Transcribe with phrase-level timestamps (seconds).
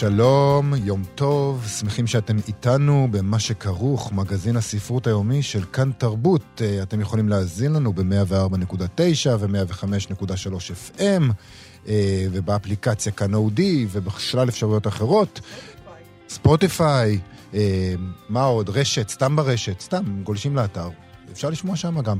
[0.00, 6.62] שלום, יום טוב, שמחים שאתם איתנו במה שכרוך, מגזין הספרות היומי של כאן תרבות.
[6.64, 11.22] אה, אתם יכולים להאזין לנו ב-104.9 ו-105.3 FM,
[11.88, 15.40] אה, ובאפליקציה כאן אודי, ובשלל אפשרויות אחרות.
[16.28, 17.18] ספוטיפיי,
[17.54, 17.94] אה,
[18.28, 18.68] מה עוד?
[18.68, 20.88] רשת, סתם ברשת, סתם, גולשים לאתר.
[21.32, 22.18] אפשר לשמוע שם גם.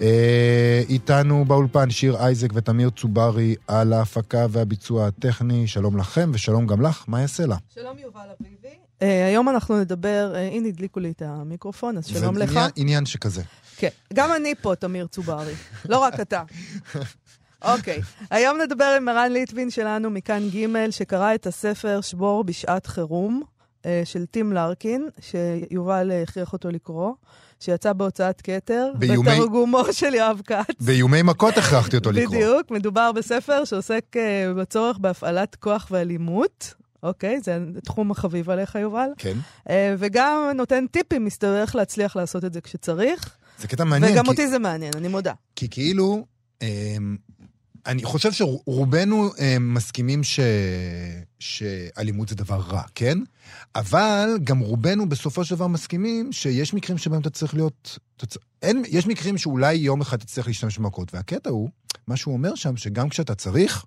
[0.00, 5.66] אה, איתנו באולפן שיר אייזק ותמיר צוברי על ההפקה והביצוע הטכני.
[5.66, 7.56] שלום לכם ושלום גם לך, מה יעשה לה?
[7.74, 8.68] שלום יובל אביבי.
[9.02, 12.52] Uh, היום אנחנו נדבר, uh, הנה הדליקו לי את המיקרופון, אז שלום לך.
[12.52, 13.42] זה עניין, עניין שכזה.
[13.76, 15.54] כן, גם אני פה, תמיר צוברי,
[15.88, 16.42] לא רק אתה.
[17.62, 18.24] אוקיי, okay.
[18.30, 23.42] היום נדבר עם ערן ליטבין שלנו מכאן ג', שקרא את הספר שבור בשעת חירום,
[23.82, 27.12] uh, של טים לארקין, שיובל הכריח אותו לקרוא.
[27.62, 29.30] שיצא בהוצאת כתר, ביומי...
[29.30, 30.74] בתרגומו של יואב כץ.
[30.80, 32.36] באיומי מכות הכרחתי אותו לקרוא.
[32.36, 34.18] בדיוק, מדובר בספר שעוסק uh,
[34.56, 36.74] בצורך בהפעלת כוח ואלימות.
[37.02, 39.08] אוקיי, זה תחום החביב עליך, יובל.
[39.18, 39.36] כן.
[39.68, 43.36] Uh, וגם נותן טיפים, מסתבר, איך להצליח לעשות את זה כשצריך.
[43.58, 44.12] זה קטע מעניין.
[44.12, 44.30] וגם כי...
[44.30, 45.32] אותי זה מעניין, אני מודה.
[45.56, 46.26] כי כאילו,
[46.62, 46.96] אה,
[47.86, 50.40] אני חושב שרובנו אה, מסכימים ש...
[51.38, 53.18] שאלימות זה דבר רע, כן?
[53.74, 57.98] אבל גם רובנו בסופו של דבר מסכימים שיש מקרים שבהם אתה צריך להיות...
[58.16, 58.26] אתה...
[58.62, 61.68] אין, יש מקרים שאולי יום אחד תצטרך להשתמש במכות, והקטע הוא,
[62.06, 63.84] מה שהוא אומר שם, שגם כשאתה צריך,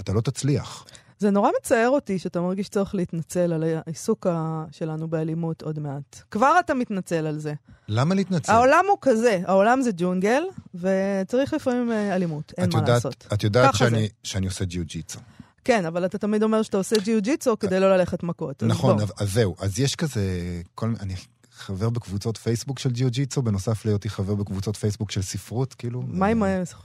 [0.00, 0.84] אתה לא תצליח.
[1.18, 4.26] זה נורא מצער אותי שאתה מרגיש צורך להתנצל על העיסוק
[4.70, 6.20] שלנו באלימות עוד מעט.
[6.30, 7.54] כבר אתה מתנצל על זה.
[7.88, 8.52] למה להתנצל?
[8.52, 10.42] העולם הוא כזה, העולם זה ג'ונגל,
[10.74, 13.26] וצריך לפעמים אה, אלימות, אין מה יודעת, לעשות.
[13.32, 15.18] את יודעת שאני, שאני עושה ג'יו-ג'יצו.
[15.64, 18.62] כן, אבל אתה תמיד אומר שאתה עושה ג'יו-ג'יצו כדי לא ללכת מכות.
[18.62, 19.56] נכון, אז, אז זהו.
[19.58, 20.22] אז יש כזה...
[20.74, 21.14] כל, אני
[21.56, 26.02] חבר בקבוצות פייסבוק של ג'יו-ג'יצו, בנוסף להיותי חבר בקבוצות פייסבוק של ספרות, כאילו...
[26.08, 26.42] מה עם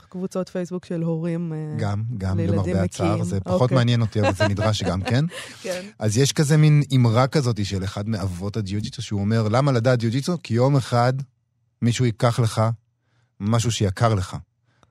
[0.08, 3.76] קבוצות פייסבוק של הורים אה, גם, גם, למרבה הצער, זה פחות אוקיי.
[3.76, 5.24] מעניין אותי, אבל זה נדרש גם, כן?
[5.62, 5.82] כן.
[5.98, 10.36] אז יש כזה מין אמרה כזאת של אחד מאבות הג'יו-ג'יצו, שהוא אומר, למה לדעת ג'יו-ג'יצו?
[10.42, 11.12] כי יום אחד
[11.82, 12.62] מישהו ייקח לך
[13.40, 14.36] משהו שיקר לך.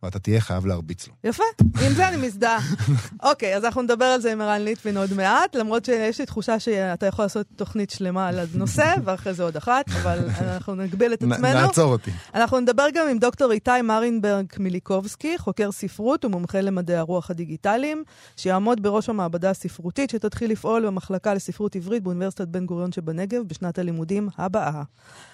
[0.04, 1.14] ואתה תהיה חייב להרביץ לו.
[1.24, 2.60] יפה, עם זה אני מזדהה.
[3.30, 6.60] אוקיי, אז אנחנו נדבר על זה עם ערן ליטבין עוד מעט, למרות שיש לי תחושה
[6.60, 11.24] שאתה יכול לעשות תוכנית שלמה על הנושא, ואחרי זה עוד אחת, אבל אנחנו נגביל את
[11.24, 11.42] עצמנו.
[11.42, 12.12] נעצור אותי.
[12.34, 18.04] אנחנו נדבר גם עם דוקטור איתי מרינברג מיליקובסקי, חוקר ספרות ומומחה למדעי הרוח הדיגיטליים,
[18.38, 24.30] שיעמוד בראש המעבדה הספרותית שתתחיל לפעול במחלקה לספרות עברית באוניברסיטת בן גוריון שבנגב בשנת הלימודים
[24.38, 24.84] הבאה.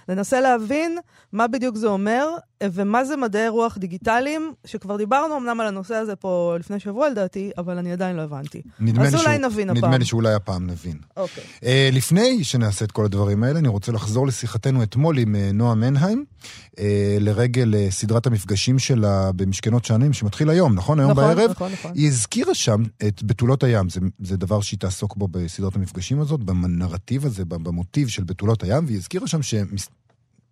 [0.10, 0.98] ננסה להבין
[1.32, 2.28] מה בדיוק זה אומר,
[2.64, 7.52] ומה זה מדעי רוח דיגיטליים, שכבר דיברנו אמנם על הנושא הזה פה לפני שבוע לדעתי,
[7.58, 8.62] אבל אני עדיין לא הבנתי.
[8.80, 9.78] אז אולי שהוא, נבין הפעם.
[9.78, 10.98] נדמה לי שאולי הפעם נבין.
[11.18, 11.44] אוקיי.
[11.60, 15.76] Uh, לפני שנעשה את כל הדברים האלה, אני רוצה לחזור לשיחתנו אתמול עם uh, נועה
[15.76, 16.26] מנהיים,
[16.72, 16.80] uh,
[17.20, 21.00] לרגל uh, סדרת המפגשים שלה במשכנות שענים, שמתחיל היום, נכון?
[21.00, 21.52] היום נכון, בערב.
[21.52, 21.92] נכון, נכון.
[21.96, 26.44] היא הזכירה שם את בתולות הים, זה, זה דבר שהיא תעסוק בו בסדרת המפגשים הזאת,
[26.44, 29.40] בנרטיב הזה, במוטיב של בתולות הים, והיא הזכירה שם.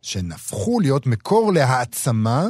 [0.01, 2.47] שהן הפכו להיות מקור להעצמה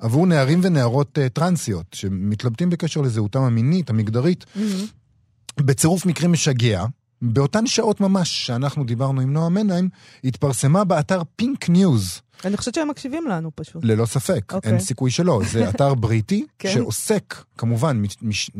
[0.00, 5.62] עבור נערים ונערות uh, טרנסיות, שמתלבטים בקשר לזהותם המינית, המגדרית, mm-hmm.
[5.62, 6.84] בצירוף מקרים משגע.
[7.22, 9.88] באותן שעות ממש שאנחנו דיברנו עם נועה מנהיים,
[10.24, 12.20] התפרסמה באתר Pink News.
[12.44, 13.84] אני חושבת שהם מקשיבים לנו פשוט.
[13.84, 14.54] ללא ספק, okay.
[14.54, 14.80] אין אוקיי.
[14.80, 15.40] סיכוי שלא.
[15.52, 16.70] זה אתר בריטי כן.
[16.72, 18.50] שעוסק, כמובן, מש, מש,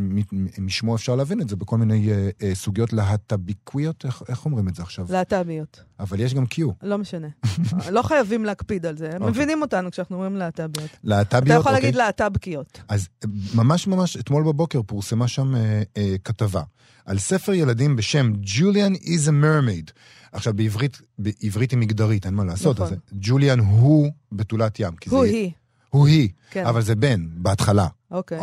[0.58, 4.74] משמו אפשר להבין את זה, בכל מיני uh, uh, סוגיות להט"ביקוויות, איך, איך אומרים את
[4.74, 5.06] זה עכשיו?
[5.08, 5.80] להט"ביות.
[6.00, 6.62] אבל יש גם Q.
[6.82, 7.28] לא משנה.
[7.90, 9.14] לא חייבים להקפיד על זה, הם okay.
[9.14, 9.30] אוקיי.
[9.30, 10.90] מבינים אותנו כשאנחנו אומרים להט"ביות.
[11.04, 11.74] להט"ביות, אתה יכול okay.
[11.74, 12.06] להגיד אוקיי.
[12.06, 12.80] להט"בקיות.
[12.88, 13.08] אז
[13.54, 16.62] ממש ממש אתמול בבוקר פורסמה שם uh, uh, כתבה
[17.06, 19.92] על ספר ילדים בשם Julian is a Mermaid.
[20.32, 22.80] עכשיו, בעברית, בעברית היא מגדרית, אין מה לעשות.
[22.80, 22.92] נכון.
[22.92, 24.94] אז ג'וליאן הוא בתולת ים.
[25.10, 25.32] הוא זה...
[25.32, 25.50] היא.
[25.90, 26.66] הוא היא, כן.
[26.66, 27.86] אבל זה בן, בהתחלה.
[28.10, 28.38] אוקיי.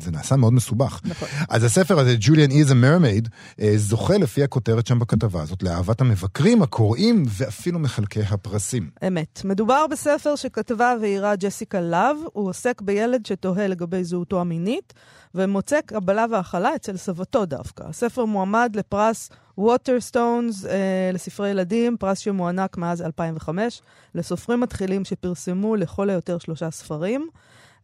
[0.00, 1.00] זה נעשה מאוד מסובך.
[1.04, 1.28] נכון.
[1.48, 3.28] אז הספר הזה, ג'וליאן is a mermaid,
[3.60, 8.90] אה, זוכה לפי הכותרת שם בכתבה הזאת, לאהבת המבקרים, הקוראים ואפילו מחלקי הפרסים.
[9.06, 9.40] אמת.
[9.44, 14.92] מדובר בספר שכתבה ואיירה ג'סיקה לאב, הוא עוסק בילד שתוהה לגבי זהותו המינית,
[15.34, 17.84] ומוצא קבלה והכלה אצל סבתו דווקא.
[17.88, 23.82] הספר מועמד לפרס Waterstones אה, לספרי ילדים, פרס שמוענק מאז 2005
[24.14, 27.28] לסופרים מתחילים שפרסמו לכל היותר שלושה ספרים,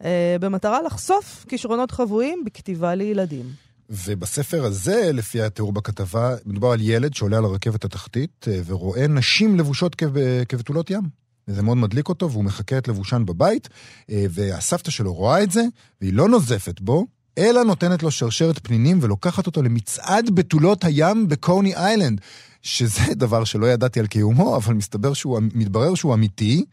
[0.05, 3.47] אה, במטרה לחשוף כישרונות חבויים בכתיבה לילדים.
[3.91, 9.59] ובספר הזה, לפי התיאור בכתבה, מדובר על ילד שעולה על הרכבת התחתית אה, ורואה נשים
[9.59, 11.03] לבושות כב- כבתולות ים.
[11.49, 13.69] וזה מאוד מדליק אותו, והוא מחקה את לבושן בבית,
[14.11, 15.62] אה, והסבתא שלו רואה את זה,
[16.00, 17.06] והיא לא נוזפת בו,
[17.38, 22.20] אלא נותנת לו שרשרת פנינים ולוקחת אותו למצעד בתולות הים בקוני איילנד,
[22.62, 26.64] שזה דבר שלא ידעתי על קיומו, אבל מסתבר שהוא, מתברר שהוא אמיתי.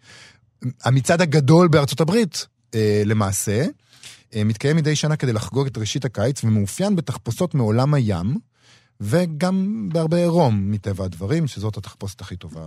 [0.83, 3.65] המצעד הגדול בארצות הברית, אה, למעשה,
[4.35, 8.35] אה, מתקיים מדי שנה כדי לחגוג את ראשית הקיץ, ומאופיין בתחפושות מעולם הים.
[9.01, 12.61] וגם בהרבה עירום, מטבע הדברים, שזאת התחפושת הכי טובה.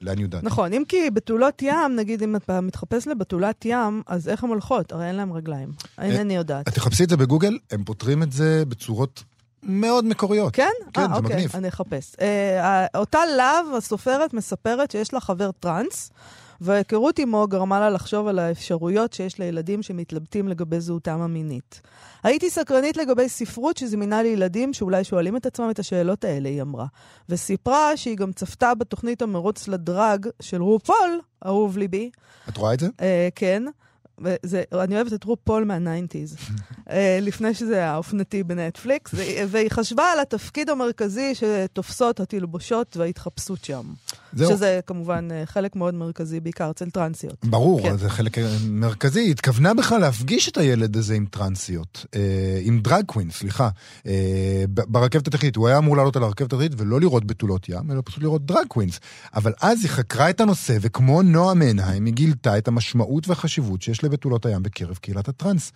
[0.00, 0.46] לעניות דעתי.
[0.46, 4.92] נכון, אם כי בתולות ים, נגיד אם אתה מתחפש לבתולת ים, אז איך הן הולכות?
[4.92, 5.72] הרי אין להן רגליים.
[5.98, 6.68] אינני יודעת.
[6.68, 9.24] את תחפשי את זה בגוגל, הם פותרים את זה בצורות
[9.62, 10.54] מאוד מקוריות.
[10.54, 10.70] כן?
[10.92, 11.50] כן, 아, זה אוקיי, מגניב.
[11.54, 12.16] אני אחפש.
[12.20, 16.10] אה, אותה להב, הסופרת, מספרת שיש לה חבר טראנס,
[16.62, 21.80] וההיכרות עמו גרמה לה לחשוב על האפשרויות שיש לילדים שמתלבטים לגבי זהותם המינית.
[22.22, 26.86] הייתי סקרנית לגבי ספרות שזמינה לילדים שאולי שואלים את עצמם את השאלות האלה, היא אמרה.
[27.28, 32.10] וסיפרה שהיא גם צפתה בתוכנית המרוץ ל drag של רופול, אהוב ליבי.
[32.48, 32.88] את רואה את זה?
[33.00, 33.62] אה, כן.
[34.18, 36.36] וזה, אני אוהבת את רופול מה nineties,
[36.90, 39.14] אה, לפני שזה היה אופנתי בנטפליקס,
[39.48, 43.82] והיא חשבה על התפקיד המרכזי שתופסות התלבושות וההתחפשות שם.
[44.32, 44.50] זהו.
[44.50, 47.44] שזה כמובן אה, חלק מאוד מרכזי, בעיקר אצל טרנסיות.
[47.44, 47.96] ברור, כן.
[47.96, 49.20] זה חלק אה, מרכזי.
[49.20, 53.68] היא התכוונה בכלל להפגיש את הילד הזה עם טרנסיות, אה, עם drag queen, סליחה,
[54.06, 55.56] אה, ברכבת התחתית.
[55.56, 58.66] הוא היה אמור לעלות על הרכבת התחתית ולא לראות בתולות ים, אלא פשוט לראות drag
[58.68, 59.00] queens.
[59.34, 64.01] אבל אז היא חקרה את הנושא, וכמו נועה מנהיים, היא גילתה את המשמעות והחשיבות שיש
[64.04, 65.72] לבתולות הים בקרב קהילת הטרנס.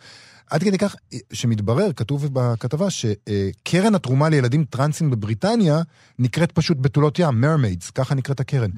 [0.51, 0.97] עד כדי כך
[1.33, 5.81] שמתברר, כתוב בכתבה, שקרן התרומה לילדים טרנסים בבריטניה
[6.19, 8.71] נקראת פשוט בתולות ים, מרמיידס, ככה נקראת הקרן.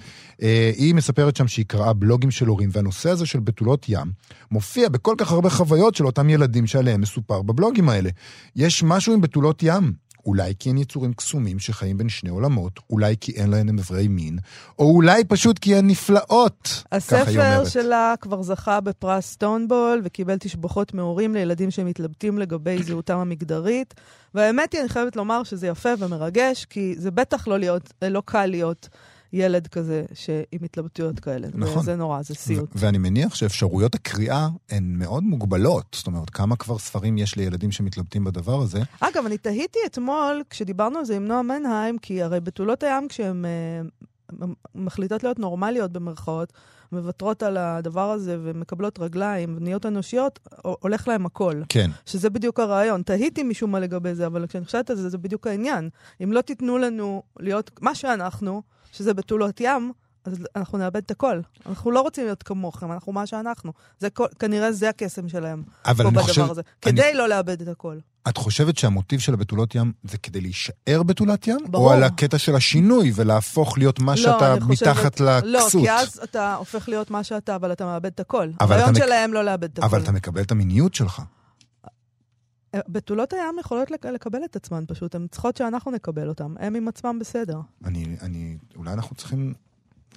[0.43, 4.13] אה, היא מספרת שם שהיא קראה בלוגים של הורים, והנושא הזה של בתולות ים
[4.51, 8.11] מופיע בכל כך הרבה חוויות של אותם ילדים שעליהם מסופר בבלוגים האלה.
[8.57, 10.08] יש משהו עם בתולות ים.
[10.29, 14.39] אולי כי הן יצורים קסומים שחיים בין שני עולמות, אולי כי אין להן איברי מין,
[14.79, 17.65] או אולי פשוט כי הן נפלאות, ככה היא הספר.
[17.65, 23.95] שלה כבר זכה בפרס סטונבול וקיבל תשבחות מהורים לילדים שמתלבטים לגבי זהותם המגדרית.
[24.35, 28.47] והאמת היא, אני חייבת לומר שזה יפה ומרגש, כי זה בטח לא, להיות, לא קל
[28.47, 28.89] להיות
[29.33, 30.31] ילד כזה ש...
[30.53, 31.49] עם התלבטויות כאלה.
[31.55, 31.83] נכון.
[31.83, 32.71] זה נורא, זה סיוט.
[32.75, 35.87] ואני מניח שאפשרויות הקריאה הן מאוד מוגבלות.
[35.93, 38.83] זאת אומרת, כמה כבר ספרים יש לילדים שמתלבטים בדבר הזה?
[39.01, 43.45] אגב, אני תהיתי אתמול, כשדיברנו על זה עם נועה מנהיים, כי הרי בתולות הים, כשהן
[43.45, 43.81] אה,
[44.75, 46.53] מחליטות להיות נורמליות במרכאות,
[46.93, 51.63] מוותרות על הדבר הזה ומקבלות רגליים ונהיות אנושיות, הולך להם הכל.
[51.69, 51.91] כן.
[52.07, 53.03] שזה בדיוק הרעיון.
[53.03, 55.89] תהיתי משום מה לגבי זה, אבל כשאני חושבת על זה, זה בדיוק העניין.
[56.25, 58.63] אם לא תיתנו לנו להיות מה שאנחנו,
[58.93, 59.93] שזה בתולות ים,
[60.25, 61.41] אז אנחנו נאבד את הכל.
[61.67, 63.73] אנחנו לא רוצים להיות כמוכם, אנחנו מה שאנחנו.
[63.99, 66.51] זה כל, כנראה זה הקסם שלהם אבל פה אני בדבר חושב...
[66.51, 66.61] הזה.
[66.87, 67.97] אני- כדי לא לאבד את הכל.
[68.29, 71.59] את חושבת שהמוטיב של הבתולות ים זה כדי להישאר בתולת ים?
[71.71, 71.87] ברור.
[71.87, 75.45] או על הקטע של השינוי ולהפוך להיות מה לא, שאתה חושבת- מתחת לכסות?
[75.45, 78.49] לא, כי אז אתה הופך להיות מה שאתה, אבל אתה מאבד את הכל.
[78.61, 79.87] אבל הרעיון מק- שלהם לא לאבד את הכל.
[79.87, 81.23] אבל אתה מקבל את המיניות שלך.
[82.89, 86.55] בתולות הים יכולות לק- לקבל את עצמן פשוט, הן צריכות שאנחנו נקבל אותן.
[86.59, 87.59] הם עם עצמם בסדר.
[87.85, 89.55] אני, אני, אולי אנחנו צריכים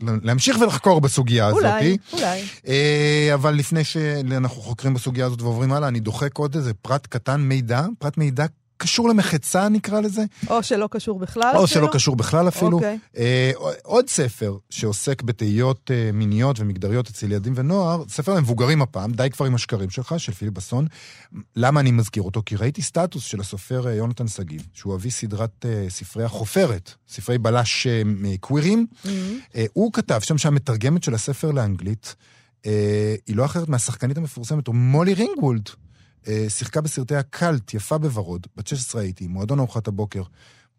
[0.01, 1.59] להמשיך ולחקור בסוגיה הזאת.
[1.63, 2.41] אולי, אולי.
[2.67, 7.41] אה, אבל לפני שאנחנו חוקרים בסוגיה הזאת ועוברים הלאה, אני דוחק עוד איזה פרט קטן,
[7.41, 8.45] מידע, פרט מידע
[8.81, 11.67] קשור למחצה נקרא לזה, או שלא קשור בכלל או אפילו.
[11.67, 12.77] שלא קשור בכלל אפילו.
[12.77, 12.99] אוקיי.
[13.17, 13.51] אה,
[13.83, 19.45] עוד ספר שעוסק בתהיות אה, מיניות ומגדריות אצל ילדים ונוער, ספר למבוגרים הפעם, די כבר
[19.45, 20.87] עם השקרים שלך, של פיליפ בסון.
[21.55, 22.41] למה אני מזכיר אותו?
[22.45, 27.37] כי ראיתי סטטוס של הסופר אה, יונתן שגיב, שהוא אבי סדרת אה, ספרי החופרת, ספרי
[27.37, 28.01] בלש אה,
[28.39, 28.87] קווירים.
[29.03, 29.07] Mhm.
[29.55, 32.15] אה, הוא כתב שם שהמתרגמת של הספר לאנגלית
[32.65, 35.69] אה, היא לא אחרת מהשחקנית המפורסמת, או מולי רינגוולד.
[36.27, 40.23] אה, שיחקה בסרטי הקאלט, יפה בוורוד, בת 16 הייתי, מועדון ארוחת הבוקר,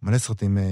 [0.02, 0.62] מלא סרטים אה,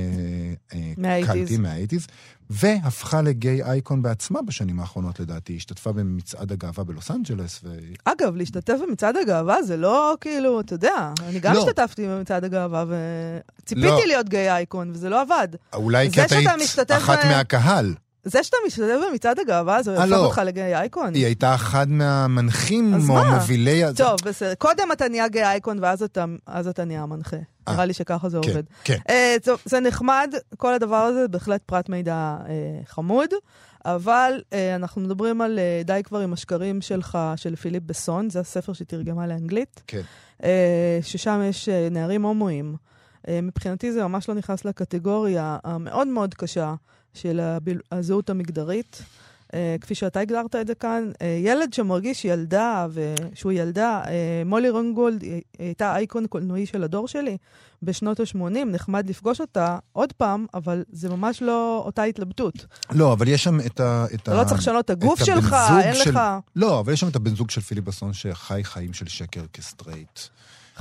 [0.74, 1.30] אה, מה eighties.
[1.30, 2.06] קאלטים מה eighties,
[2.50, 7.78] והפכה ל gay icon בעצמה בשנים האחרונות לדעתי, השתתפה במצעד הגאווה בלוס אנג'לס, ו...
[8.04, 11.60] אגב, להשתתף במצעד הגאווה זה לא כאילו, אתה יודע, אני גם לא.
[11.60, 14.06] השתתפתי במצעד הגאווה וציפיתי לא.
[14.06, 15.48] להיות גיי אייקון, וזה לא עבד.
[15.72, 17.94] אולי כי את היית משתתף אחת ב- מהקהל.
[18.24, 20.24] זה שאתה משתתף במצעד הגאווה, זה אה, הופך לא.
[20.24, 21.14] אותך לגיי אייקון.
[21.14, 23.24] היא הייתה אחד מהמנחים, או?
[23.34, 23.82] מובילי...
[23.96, 24.54] טוב, בסדר.
[24.54, 26.02] קודם אתה נהיה גיי אייקון ואז
[26.68, 27.36] אתה, נהיה המנחה.
[27.36, 27.72] אה.
[27.72, 28.62] נראה לי שככה זה כן, עובד.
[28.84, 28.96] כן.
[29.08, 33.30] אה, זה נחמד, כל הדבר הזה בהחלט פרט מידע אה, חמוד,
[33.84, 38.40] אבל אה, אנחנו מדברים על אה, די כבר עם השקרים שלך, של פיליפ בסון, זה
[38.40, 40.02] הספר שתרגמה לאנגלית, כן.
[40.44, 42.76] אה, ששם יש אה, נערים הומואים.
[43.28, 46.74] אה, מבחינתי זה ממש לא נכנס לקטגוריה המאוד מאוד קשה
[47.14, 47.40] של.
[47.92, 49.02] הזהות המגדרית.
[49.54, 54.70] אה, כפי שאתה הגדרת את זה כאן, אה, ילד שמרגיש ילדה, ושהוא ילדה, אה, מולי
[54.70, 55.24] רונגולד
[55.58, 57.36] הייתה אייקון קולנועי של הדור שלי
[57.82, 62.66] בשנות ה-80, נחמד לפגוש אותה עוד פעם, אבל זה ממש לא אותה התלבטות.
[62.90, 64.06] לא, אבל יש שם את ה...
[64.14, 66.10] אתה לא צריך לשנות את הגוף שלך, אין של...
[66.10, 66.20] לך...
[66.56, 70.20] לא, אבל יש שם את הבן זוג של פיליבסון שחי חיים של שקר כסטרייט.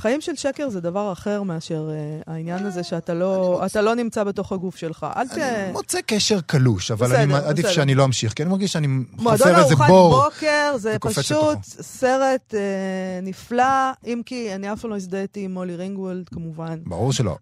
[0.00, 3.80] חיים של שקר זה דבר אחר מאשר uh, העניין הזה שאתה לא, מוצא...
[3.80, 5.06] לא נמצא בתוך הגוף שלך.
[5.16, 5.32] אל ת...
[5.32, 7.74] אני מוצא קשר קלוש, אבל בסדר, אני עדיף בסדר.
[7.74, 9.86] שאני לא אמשיך, כי אני מרגיש שאני חופר איזה בור.
[9.86, 12.56] מועדון ארוחת בוקר זה פשוט סרט uh,
[13.22, 16.78] נפלא, אם כי אני אף פעם לא הזדהיתי עם מולי רינגוולד, כמובן.
[16.86, 17.36] ברור שלא.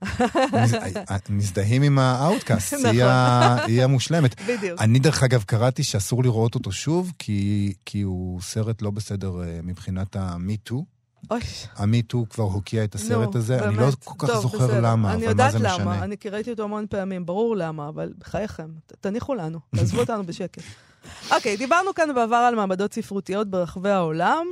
[1.31, 2.89] מזדהים עם ה outcast, נכון.
[3.67, 4.43] היא המושלמת.
[4.43, 4.81] בדיוק.
[4.81, 9.45] אני דרך אגב קראתי שאסור לראות אותו שוב, כי, כי הוא סרט לא בסדר uh,
[9.63, 10.98] מבחינת ה-MeToo.
[11.31, 11.41] אוי.
[11.77, 13.69] ה MeToo כבר הוקיע את הסרט נו, הזה, באמת.
[13.69, 14.81] אני לא כל כך טוב, זוכר בסדר.
[14.81, 15.69] למה, אבל מה זה למה.
[15.69, 15.75] משנה?
[15.75, 18.69] אני יודעת למה, אני ראיתי אותו המון פעמים, ברור למה, אבל בחייכם,
[19.01, 20.63] תניחו לנו, תעזבו אותנו בשקט.
[21.31, 24.47] אוקיי, okay, דיברנו כאן בעבר על מעבדות ספרותיות ברחבי העולם,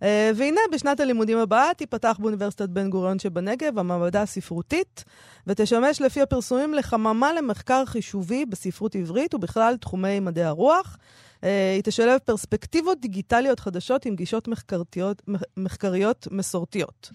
[0.00, 5.04] uh, והנה בשנת הלימודים הבאה תיפתח באוניברסיטת בן גוריון שבנגב המעבדה הספרותית,
[5.46, 10.96] ותשמש לפי הפרסומים לחממה למחקר חישובי בספרות עברית ובכלל תחומי מדעי הרוח.
[11.44, 15.22] אה, היא תשלב פרספקטיבות דיגיטליות חדשות עם גישות מחקריות,
[15.56, 17.10] מחקריות מסורתיות.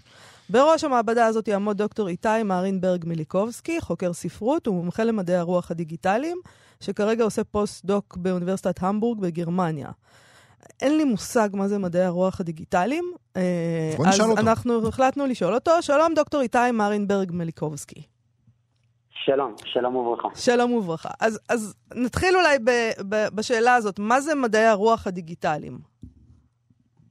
[0.49, 6.37] בראש המעבדה הזאת יעמוד דוקטור איתי מרינברג מליקובסקי, חוקר ספרות ומומחה למדעי הרוח הדיגיטליים,
[6.79, 9.89] שכרגע עושה פוסט-דוק באוניברסיטת המבורג בגרמניה.
[10.81, 13.11] אין לי מושג מה זה מדעי הרוח הדיגיטליים.
[13.35, 13.95] אה.
[14.05, 15.71] אז אנחנו החלטנו לשאול אותו.
[15.81, 18.16] שלום, דוקטור איתי מרינברג מליקובסקי.
[19.27, 20.27] שלום, שלום וברכה.
[20.35, 21.09] שלום וברכה.
[21.21, 22.69] אז, אז נתחיל אולי ב,
[23.09, 25.77] ב, בשאלה הזאת, מה זה מדעי הרוח הדיגיטליים?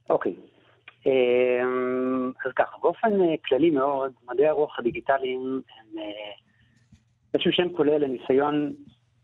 [0.09, 0.35] אוקיי.
[1.05, 6.03] אמ, אז ככה, באופן אה, כללי מאוד, מדעי הרוח הדיגיטליים הם אה,
[7.33, 8.73] איזשהו שם כולל לניסיון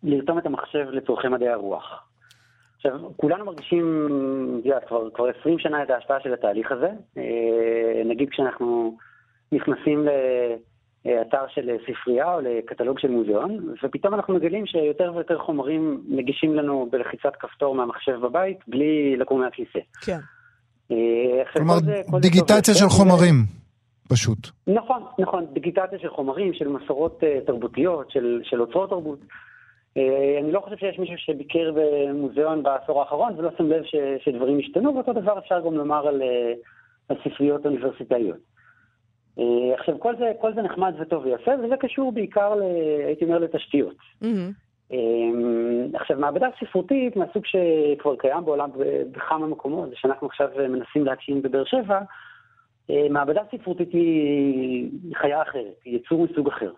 [0.04, 2.08] לרתום את המחשב לצורכי מדעי הרוח.
[2.76, 4.08] עכשיו, כולנו מרגישים,
[4.66, 6.90] יודע, כבר, כבר 20 שנה את ההשפעה של התהליך הזה.
[7.18, 8.98] אה, נגיד כשאנחנו
[9.52, 10.10] נכנסים ל...
[11.08, 16.88] אתר של ספרייה או לקטלוג של מוזיאון, ופתאום אנחנו מגלים שיותר ויותר חומרים מגישים לנו
[16.92, 19.80] בלחיצת כפתור מהמחשב בבית, בלי לקום מהכיסא.
[20.06, 20.18] כן.
[20.92, 20.98] אה,
[21.54, 21.76] כלומר,
[22.22, 23.36] דיגיטציה של חומרים,
[24.10, 24.38] פשוט.
[24.68, 29.20] נכון, נכון, דיגיטציה של חומרים, של מסורות uh, תרבותיות, של, של אוצרות תרבות.
[29.20, 30.00] Uh,
[30.44, 33.96] אני לא חושב שיש מישהו שביקר במוזיאון בעשור האחרון ולא שם לב ש,
[34.26, 36.22] שדברים השתנו, ואותו דבר אפשר גם לומר על,
[37.10, 38.38] על ספריות אוניברסיטאיות.
[38.38, 38.53] אה,
[39.80, 42.62] עכשיו, כל זה, כל זה נחמד וטוב ויפה, וזה קשור בעיקר, ל,
[43.06, 43.96] הייתי אומר, לתשתיות.
[44.24, 44.96] Mm-hmm.
[45.94, 48.70] עכשיו, מעבדה ספרותית מהסוג שכבר קיים בעולם
[49.12, 52.00] בכמה מקומות, זה שאנחנו עכשיו מנסים להקים בבאר שבע,
[52.90, 56.72] אה, מעבדה ספרותית היא חיה אחרת, היא יצור מסוג אחר.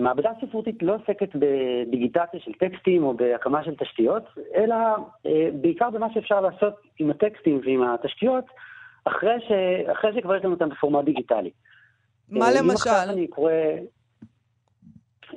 [0.00, 4.22] מעבדה ספרותית לא עוסקת בדיגיטציה של טקסטים או בהקמה של תשתיות,
[4.54, 4.76] אלא
[5.52, 8.44] בעיקר במה שאפשר לעשות עם הטקסטים ועם התשתיות,
[9.04, 9.52] אחרי, ש...
[9.92, 11.50] אחרי שכבר יש לנו אותם בפורמט דיגיטלי.
[12.28, 12.90] מה אה, למשל?
[12.90, 13.52] אני קורא...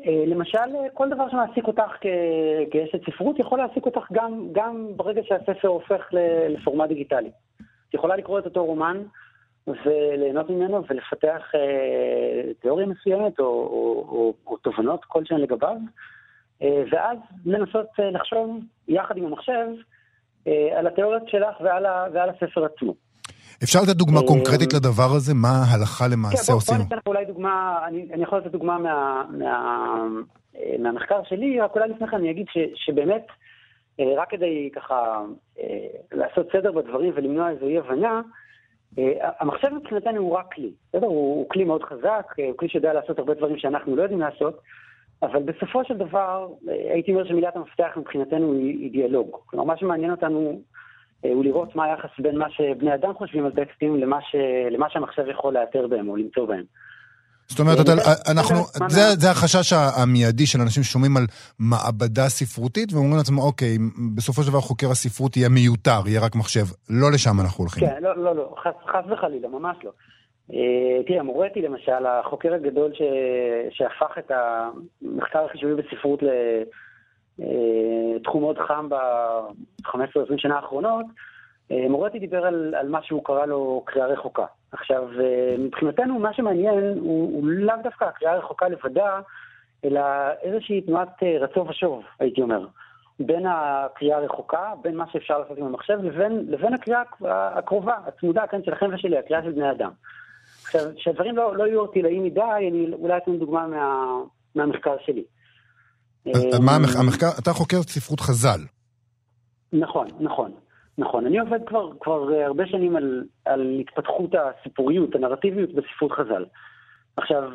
[0.05, 0.59] אה, למשל,
[0.93, 6.01] כל דבר שמעסיק אותך כ- כאשת ספרות יכול להעסיק אותך גם, גם ברגע שהספר הופך
[6.49, 7.31] לפורמט דיגיטלי.
[7.89, 9.03] את יכולה לקרוא את אותו רומן
[9.67, 15.77] וליהנות ממנו ולפתח אה, תיאוריה מסוימת או, או, או, או תובנות כלשהן לגביו,
[16.61, 19.67] אה, ואז לנסות אה, לחשוב יחד עם המחשב
[20.47, 22.93] אה, על התיאוריות שלך ועל, ה, ועל הספר עצמו.
[23.63, 25.33] אפשר לתת דוגמה אה, קונקרטית לדבר הזה?
[25.33, 26.75] מה הלכה למעשה כן, עושים?
[26.75, 28.77] בוא ניתן לך אולי דוגמה, אני יכול לתת דוגמה
[29.41, 33.25] אה, מהמחקר שלי, רק אולי לפני כן אני אגיד שבאמת,
[33.99, 35.21] אה, רק כדי ככה
[36.11, 38.21] לעשות סדר בדברים ולמנוע איזו אי הבנה,
[39.39, 41.07] המחשב מבחינתנו הוא רק כלי, בסדר?
[41.07, 44.61] הוא כלי מאוד חזק, הוא כלי שיודע לעשות הרבה דברים שאנחנו לא יודעים לעשות,
[45.21, 49.37] אבל בסופו של דבר, הייתי אומר שמילת המפתח מבחינתנו היא דיאלוג.
[49.45, 50.55] כלומר, מה שמעניין אותנו אה,
[51.23, 54.35] הוא לראות מה היחס בין מה שבני אדם חושבים על טקסטים למה, ש...
[54.71, 56.63] למה שהמחשב יכול לאתר בהם או למצוא בהם.
[57.47, 57.91] זאת אומרת, אתה,
[58.31, 58.55] אנחנו,
[58.87, 61.23] זה, זה החשש המיידי של אנשים ששומעים על
[61.59, 63.77] מעבדה ספרותית ואומרים לעצמם, אוקיי,
[64.15, 66.65] בסופו של דבר חוקר הספרות יהיה מיותר, יהיה רק מחשב.
[66.89, 67.87] לא לשם אנחנו הולכים.
[67.87, 69.91] כן, לא, לא, לא, חס, חס וחלילה, ממש לא.
[71.07, 73.01] תראה, מורטי למשל, החוקר הגדול ש,
[73.71, 76.23] שהפך את המחקר החישובי בספרות.
[76.23, 76.63] אה,
[78.23, 81.05] תחום מאוד חם ב-15-20 שנה האחרונות,
[81.71, 84.45] אה, מורטי דיבר על, על מה שהוא קרא לו קריאה רחוקה.
[84.71, 89.19] עכשיו, אה, מבחינתנו מה שמעניין הוא, הוא לאו דווקא הקריאה הרחוקה לבדה,
[89.85, 90.01] אלא
[90.41, 92.65] איזושהי תנועת רצו ושוב, הייתי אומר.
[93.19, 98.63] בין הקריאה הרחוקה, בין מה שאפשר לעשות עם המחשב, לבין, לבין הקריאה הקרובה, הצמודה, כן,
[98.63, 99.91] שלכם ושלי, הקריאה של בני אדם.
[100.63, 104.05] עכשיו, שהדברים לא, לא יהיו ארטילאיים מדי, אני אולי אתן דוגמה מה,
[104.55, 105.23] מהמחקר שלי.
[106.65, 107.27] מה המחקר?
[107.39, 108.59] אתה חוקר ספרות חז"ל.
[109.73, 110.51] נכון, נכון.
[110.97, 111.25] נכון.
[111.25, 116.45] אני עובד כבר, כבר הרבה שנים על, על התפתחות הסיפוריות, הנרטיביות בספרות חז"ל.
[117.17, 117.51] עכשיו,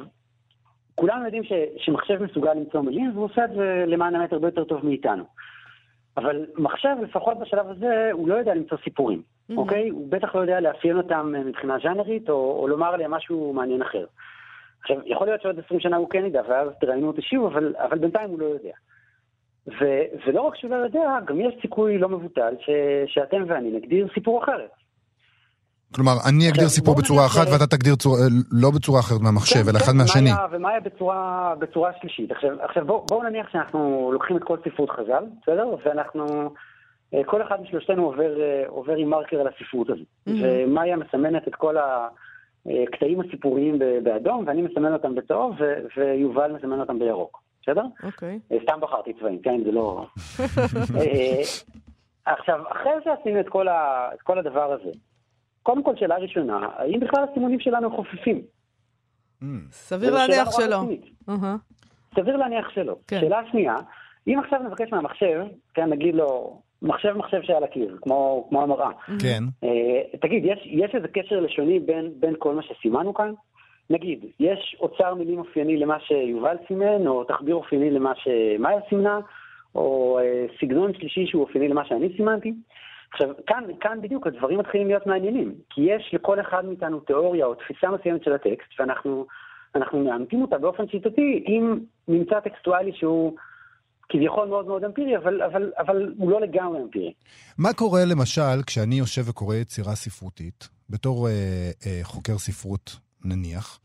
[0.94, 4.64] כולם יודעים ש, שמחשב מסוגל למצוא מילים, והוא עושה את זה למען האמת הרבה יותר
[4.64, 5.24] טוב מאיתנו.
[6.16, 9.56] אבל מחשב, לפחות בשלב הזה, הוא לא יודע למצוא סיפורים, mm-hmm.
[9.56, 9.88] אוקיי?
[9.88, 14.04] הוא בטח לא יודע לאפיין אותם מבחינה ז'אנרית, או, או לומר עליהם משהו מעניין אחר.
[14.80, 17.98] עכשיו, יכול להיות שעוד 20 שנה הוא כן ידע, ואז תראיינו אותי שוב, אבל, אבל
[17.98, 18.72] בינתיים הוא לא יודע.
[19.68, 19.84] ו,
[20.26, 22.70] ולא רק שהוא לא יודע, גם יש סיכוי לא מבוטל ש,
[23.06, 24.70] שאתם ואני נגדיר סיפור אחרת.
[25.94, 28.18] כלומר, אני אגדיר סיפור בצורה אחת ואתה תגדיר צורה,
[28.52, 30.30] לא בצורה אחרת מהמחשב, כן, אלא אחד כן, מהשני.
[30.50, 32.30] ומה היה בצורה, בצורה שלישית.
[32.32, 35.66] עכשיו, עכשיו בואו בוא נניח שאנחנו לוקחים את כל ספרות חז"ל, בסדר?
[35.84, 36.50] ואנחנו,
[37.14, 40.06] אה, כל אחד משלושתנו עובר, אה, עובר עם מרקר על הספרות הזאת.
[40.28, 40.32] Mm-hmm.
[40.42, 41.76] ומאיה מסמנת את כל
[42.82, 45.56] הקטעים הסיפוריים באדום, ואני מסמן אותם בצהוב,
[45.96, 47.42] ויובל מסמן אותם בירוק.
[47.62, 47.84] בסדר?
[48.02, 48.38] אוקיי.
[48.52, 48.62] Okay.
[48.62, 49.64] סתם בחרתי צבעים, כן?
[49.64, 50.06] זה לא...
[52.24, 54.90] עכשיו, אחרי שעשינו את כל, ה, את כל הדבר הזה,
[55.62, 58.42] קודם כל, שאלה ראשונה, האם בכלל הסימונים שלנו חופפים?
[59.42, 59.44] Mm.
[59.70, 60.82] סביר להניח שלא.
[62.14, 62.96] סביר להניח שלא.
[63.06, 63.20] כן.
[63.20, 63.74] שאלה שנייה,
[64.26, 65.44] אם עכשיו נבקש מהמחשב,
[65.74, 68.90] כן, נגיד לו, מחשב מחשב שעל הקיר, כמו, כמו המראה.
[69.22, 69.42] כן.
[69.64, 73.32] Uh, תגיד, יש, יש איזה קשר לשוני בין, בין כל מה שסימנו כאן?
[73.90, 79.20] נגיד, יש אוצר מילים אופייני למה שיובל סימן, או תחביר אופייני למה שמאיה סימנה,
[79.74, 82.52] או uh, סגנון שלישי שהוא אופייני למה שאני סימנתי.
[83.12, 87.54] עכשיו, כאן, כאן בדיוק הדברים מתחילים להיות מעניינים, כי יש לכל אחד מאיתנו תיאוריה או
[87.54, 93.36] תפיסה מסוימת של הטקסט, ואנחנו מאמתים אותה באופן שיטתי עם ממצא טקסטואלי שהוא
[94.08, 97.12] כביכול מאוד מאוד אמפירי, אבל, אבל, אבל הוא לא לגמרי אמפירי.
[97.58, 101.32] מה קורה למשל כשאני יושב וקורא יצירה ספרותית, בתור אה,
[101.86, 103.78] אה, חוקר ספרות נניח,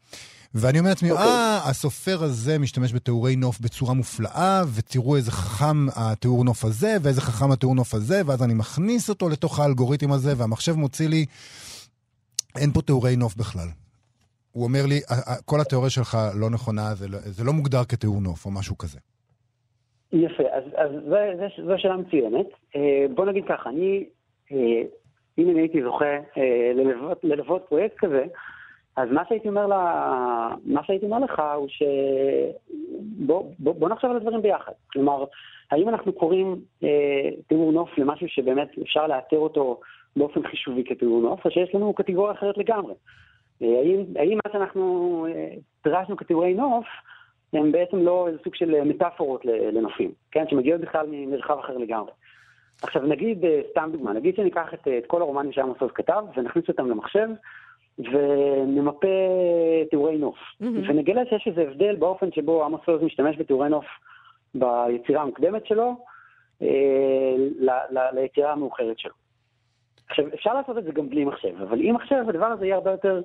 [0.55, 1.25] ואני אומר לעצמי, אוקיי.
[1.25, 1.69] אה, okay.
[1.69, 7.51] הסופר הזה משתמש בתיאורי נוף בצורה מופלאה, ותראו איזה חכם התיאור נוף הזה, ואיזה חכם
[7.51, 11.25] התיאור נוף הזה, ואז אני מכניס אותו לתוך האלגוריתם הזה, והמחשב מוציא לי,
[12.55, 13.67] אין פה תיאורי נוף בכלל.
[14.51, 15.01] הוא אומר לי,
[15.45, 18.99] כל התיאוריה שלך לא נכונה, זה לא, זה לא מוגדר כתיאור נוף, או משהו כזה.
[20.13, 20.91] יפה, אז, אז
[21.65, 22.47] זו שאלה מצוינת.
[22.75, 24.05] אה, בוא נגיד ככה, אני,
[24.51, 24.81] אה,
[25.37, 28.25] אם אני הייתי זוכה אה, ללוות, ללוות פרויקט כזה,
[28.95, 34.17] אז מה שהייתי אומר, לה, מה שהייתי אומר לך הוא שבוא בוא, בוא נחשוב על
[34.17, 34.71] הדברים ביחד.
[34.87, 35.25] כלומר,
[35.71, 39.79] האם אנחנו קוראים אה, תיאור נוף למשהו שבאמת אפשר לאתר אותו
[40.15, 42.93] באופן חישובי כתיאור נוף, או שיש לנו קטגוריה אחרת לגמרי?
[43.61, 45.53] אה, האם, האם מה שאנחנו אה,
[45.85, 46.85] דרשנו כתיאורי נוף,
[47.53, 50.45] הם בעצם לא איזה סוג של מטאפורות לנופים, כן?
[50.49, 52.11] שמגיעות בכלל ממרחב אחר לגמרי.
[52.83, 56.67] עכשיו נגיד, אה, סתם דוגמה, נגיד שניקח את, את כל הרומנים שעמוס עוז כתב ונכניס
[56.67, 57.27] אותם למחשב,
[57.97, 59.07] ונמפה
[59.89, 60.37] תיאורי נוף.
[60.37, 60.65] Mm-hmm.
[60.87, 63.85] ונגלה שיש איזה הבדל באופן שבו עמוס עוז משתמש בתיאורי נוף
[64.55, 65.95] ביצירה המוקדמת שלו,
[66.61, 69.13] אה, ל- ל- ליצירה המאוחרת שלו.
[70.09, 72.91] עכשיו, אפשר לעשות את זה גם בלי מחשב, אבל עם מחשב הדבר הזה יהיה הרבה
[72.91, 73.21] יותר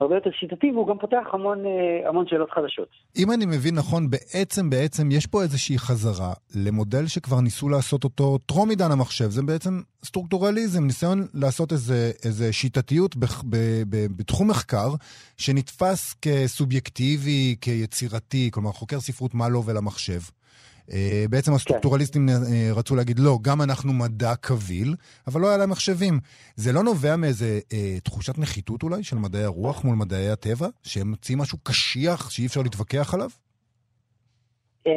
[0.00, 2.88] הרבה יותר שיטתי, והוא גם פותח המון, אה, המון שאלות חדשות.
[3.16, 8.38] אם אני מבין נכון, בעצם, בעצם יש פה איזושהי חזרה למודל שכבר ניסו לעשות אותו
[8.38, 9.30] טרום עידן המחשב.
[9.30, 13.56] זה בעצם סטרוקטורליזם, ניסיון לעשות איזה, איזה שיטתיות ב, ב,
[13.88, 14.88] ב, בתחום מחקר,
[15.36, 20.20] שנתפס כסובייקטיבי, כיצירתי, כלומר חוקר ספרות מה לו ולמחשב.
[20.92, 22.34] אה, בעצם הסטרוקטורליסטים אה,
[22.76, 24.94] רצו להגיד, לא, גם אנחנו מדע קביל,
[25.26, 26.14] אבל לא היה להם מחשבים.
[26.56, 31.10] זה לא נובע מאיזה אה, תחושת נחיתות אולי של מדעי הרוח מול מדעי הטבע, שהם
[31.10, 33.28] מוצאים משהו קשיח שאי אפשר להתווכח עליו?
[34.86, 34.92] אמ,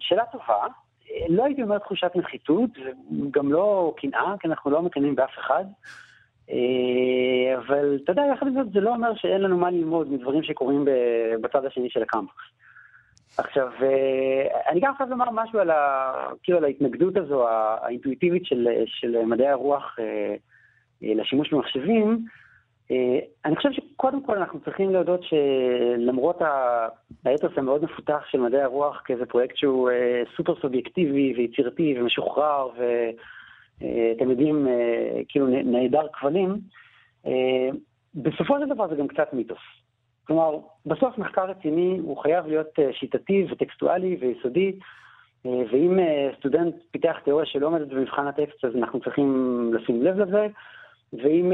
[0.00, 0.66] שאלה טובה.
[1.28, 2.70] לא הייתי אומר תחושת נחיתות,
[3.30, 5.64] גם לא קנאה, כי אנחנו לא מקנאים באף אחד.
[7.56, 10.84] אבל אתה יודע, יחד עם זאת, זה לא אומר שאין לנו מה ללמוד מדברים שקורים
[11.42, 12.42] בצד השני של הקמפוס.
[13.38, 18.68] עכשיו, אה, אני גם חייב לומר משהו על, ה, כאילו, על ההתנגדות הזו, האינטואיטיבית של,
[18.86, 20.34] של מדעי הרוח אה,
[21.04, 22.24] אה, לשימוש במחשבים.
[23.44, 26.38] אני חושב שקודם כל אנחנו צריכים להודות שלמרות
[27.24, 29.90] האתוס המאוד מפותח של מדעי הרוח כאיזה פרויקט שהוא
[30.36, 34.68] סופר סובייקטיבי ויצירתי ומשוחרר ואתם יודעים,
[35.28, 36.56] כאילו נעדר כבלים,
[38.14, 39.81] בסופו של דבר זה גם קצת מיתוס.
[40.26, 44.72] כלומר, בסוף מחקר רציני הוא חייב להיות אה, שיטתי וטקסטואלי ויסודי,
[45.46, 49.30] אה, ואם אה, סטודנט פיתח תיאוריה שלא עומדת במבחן הטקסט, אז אנחנו צריכים
[49.74, 50.46] לשים לב לזה.
[51.12, 51.52] ואם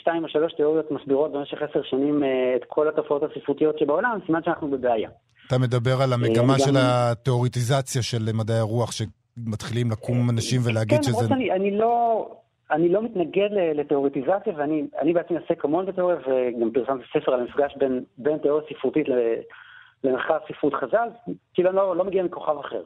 [0.00, 2.22] שתיים או שלוש תיאוריות מסבירות במשך עשר שנים
[2.56, 5.10] את כל התופעות הספרותיות שבעולם, סימן שאנחנו בבעיה.
[5.46, 11.28] אתה מדבר על המגמה של התיאוריטיזציה של מדעי הרוח, שמתחילים לקום אנשים ולהגיד כן, שזה...
[11.28, 12.28] כן, למרות שאני לא...
[12.70, 18.04] אני לא מתנגד לתיאוריטיזציה, ואני בעצמי עוסק המון בתיאוריה, וגם פרסמתי ספר על המפגש בין,
[18.18, 19.06] בין תיאוריה ספרותית
[20.04, 21.08] למחקר ספרות חז"ל,
[21.54, 22.82] כאילו לא, לא מגיע מכוכב אחר.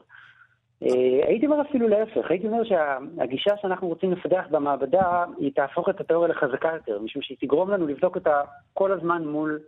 [0.83, 6.01] אה, הייתי אומר אפילו להפך, הייתי אומר שהגישה שאנחנו רוצים לפתח במעבדה, היא תהפוך את
[6.01, 8.41] התיאוריה לחזקה יותר, משום שהיא תגרום לנו לבדוק אותה
[8.73, 9.59] כל הזמן מול...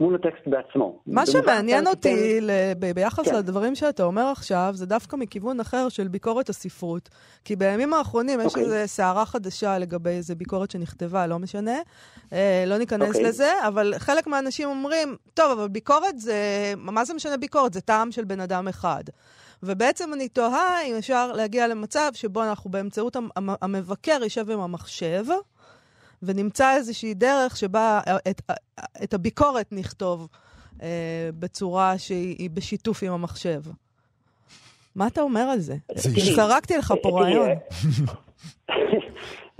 [0.00, 0.98] מול הטקסט בעצמו.
[1.06, 2.40] מה שמעניין אותי
[2.78, 3.34] ב- ביחס כן.
[3.34, 7.08] לדברים שאתה אומר עכשיו, זה דווקא מכיוון אחר של ביקורת הספרות.
[7.44, 8.48] כי בימים האחרונים יש okay.
[8.48, 8.62] אוקיי.
[8.62, 11.78] איזו סערה חדשה לגבי איזו ביקורת שנכתבה, לא משנה.
[12.32, 13.08] אה, לא ניכנס okay.
[13.08, 13.22] אוקיי.
[13.22, 16.34] לזה, אבל חלק מהאנשים אומרים, טוב, אבל ביקורת זה,
[16.76, 17.72] מה זה משנה ביקורת?
[17.72, 19.04] זה טעם של בן אדם אחד.
[19.62, 25.24] ובעצם אני תוהה אם אפשר להגיע למצב שבו אנחנו באמצעות המבקר יישב עם המחשב,
[26.22, 28.00] ונמצא איזושהי דרך שבה
[28.30, 28.40] את,
[29.04, 30.28] את הביקורת נכתוב
[30.82, 33.60] אה, בצורה שהיא בשיתוף עם המחשב.
[34.96, 35.74] מה אתה אומר על זה?
[36.36, 37.48] זרקתי לך פה רעיון.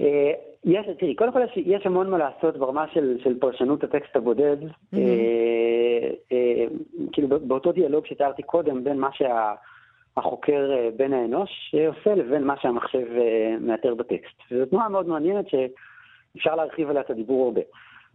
[0.01, 0.33] אה,
[0.67, 4.57] יש, תראי, קודם כל יש, יש המון מה לעשות ברמה של, של פרשנות הטקסט הבודד.
[4.63, 4.97] Mm-hmm.
[4.97, 6.65] אה, אה,
[7.13, 13.07] כאילו באותו דיאלוג שתיארתי קודם בין מה שהחוקר אה, בן האנוש עושה לבין מה שהמחשב
[13.17, 14.37] אה, מאתר בטקסט.
[14.51, 15.55] וזו תנועה מאוד מעניינת ש...
[16.37, 17.61] אפשר להרחיב עליה את הדיבור הרבה.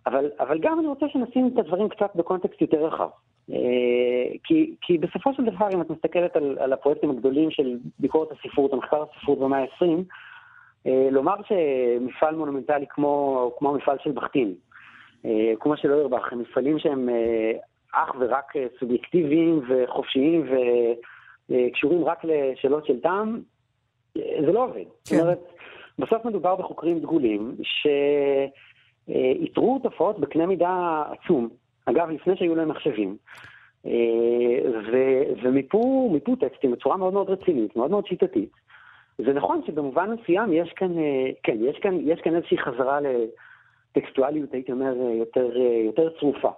[0.08, 3.10] אבל, אבל גם אני רוצה שנשים את הדברים קצת בקונטקסט יותר רחב.
[3.52, 8.30] אה, כי, כי בסופו של דבר, אם את מסתכלת על, על הפרויקטים הגדולים של ביקורת
[8.32, 9.86] הספרות, המחקר הספרות במאה ה-20,
[10.88, 14.54] אה, לומר שמפעל מונומנטלי כמו, כמו המפעל של בכתין,
[15.26, 17.10] אה, כמו של אוירבך, הם מפעלים שהם
[17.94, 20.46] אך ורק סובייקטיביים וחופשיים
[21.50, 23.42] וקשורים רק לשאלות של טעם,
[24.16, 24.84] זה לא עובד.
[25.06, 25.16] כן.
[25.16, 25.51] זאת אומרת,
[26.02, 27.56] בסוף מדובר בחוקרים דגולים
[29.08, 31.50] שאיתרו תופעות בקנה מידה עצום,
[31.86, 33.18] אגב, לפני שהיו להם מחשבים,
[34.92, 38.50] ו- ומיפו טקסטים בצורה מאוד מאוד רצינית, מאוד מאוד שיטתית.
[39.18, 40.92] זה נכון שבמובן מסוים יש כאן,
[41.44, 46.52] כן, יש כאן, יש כאן איזושהי חזרה לטקסטואליות, הייתי אומר, יותר, יותר צרופה.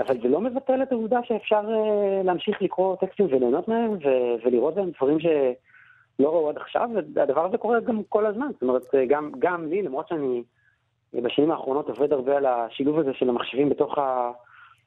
[0.00, 1.62] אבל זה לא מבטל את העובדה שאפשר
[2.24, 3.96] להמשיך לקרוא טקסטים וליהנות מהם
[4.44, 5.26] ולראות בהם דברים ש...
[6.20, 8.46] לא ראו עד עכשיו, והדבר הזה קורה גם כל הזמן.
[8.52, 10.42] זאת אומרת, גם, גם לי, למרות שאני
[11.14, 14.30] בשנים האחרונות עובד הרבה על השילוב הזה של המחשבים בתוך, ה,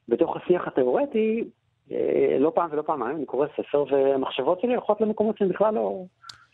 [0.08, 1.44] בתוך השיח התיאורטי,
[1.92, 6.04] אה, לא פעם ולא פעמיים אני קורא ספר, והמחשבות שלי הולכות למקומות שהן בכלל לא,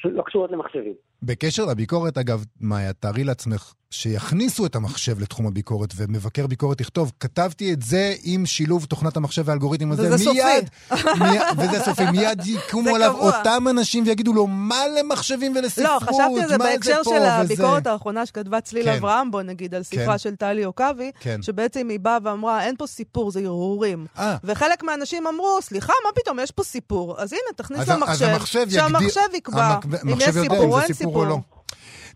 [0.05, 0.95] לא קשורות למחשבים.
[1.23, 7.73] בקשר לביקורת, אגב, מאיה, תארי לעצמך שיכניסו את המחשב לתחום הביקורת, ומבקר ביקורת יכתוב, כתבתי
[7.73, 11.09] את זה עם שילוב תוכנת המחשב והאלגוריתם הזה, וזה מיד, סופי.
[11.21, 16.43] מיד, וזה סופי, מיד יקומו עליו אותם אנשים ויגידו לו, מה למחשבים ולספרות, לא, חשבתי
[16.43, 18.97] על זה בהקשר של הביקורת האחרונה שכתבה צליל כן.
[18.97, 20.19] אברהם, בוא נגיד, על ספרה כן.
[20.19, 21.43] של טלי עוקבי, כן.
[21.43, 24.07] שבעצם היא באה ואמרה, אין פה סיפור, זה הרהורים.
[24.19, 24.37] אה.
[24.45, 27.21] וחלק מהאנשים אמרו, סליחה, מה פתאום, יש פה סיפור.
[27.21, 31.27] אז הנה, תכניס למחשב, שהמחשב יקבע אם יש סיפור או אין סיפור.
[31.27, 31.39] לא.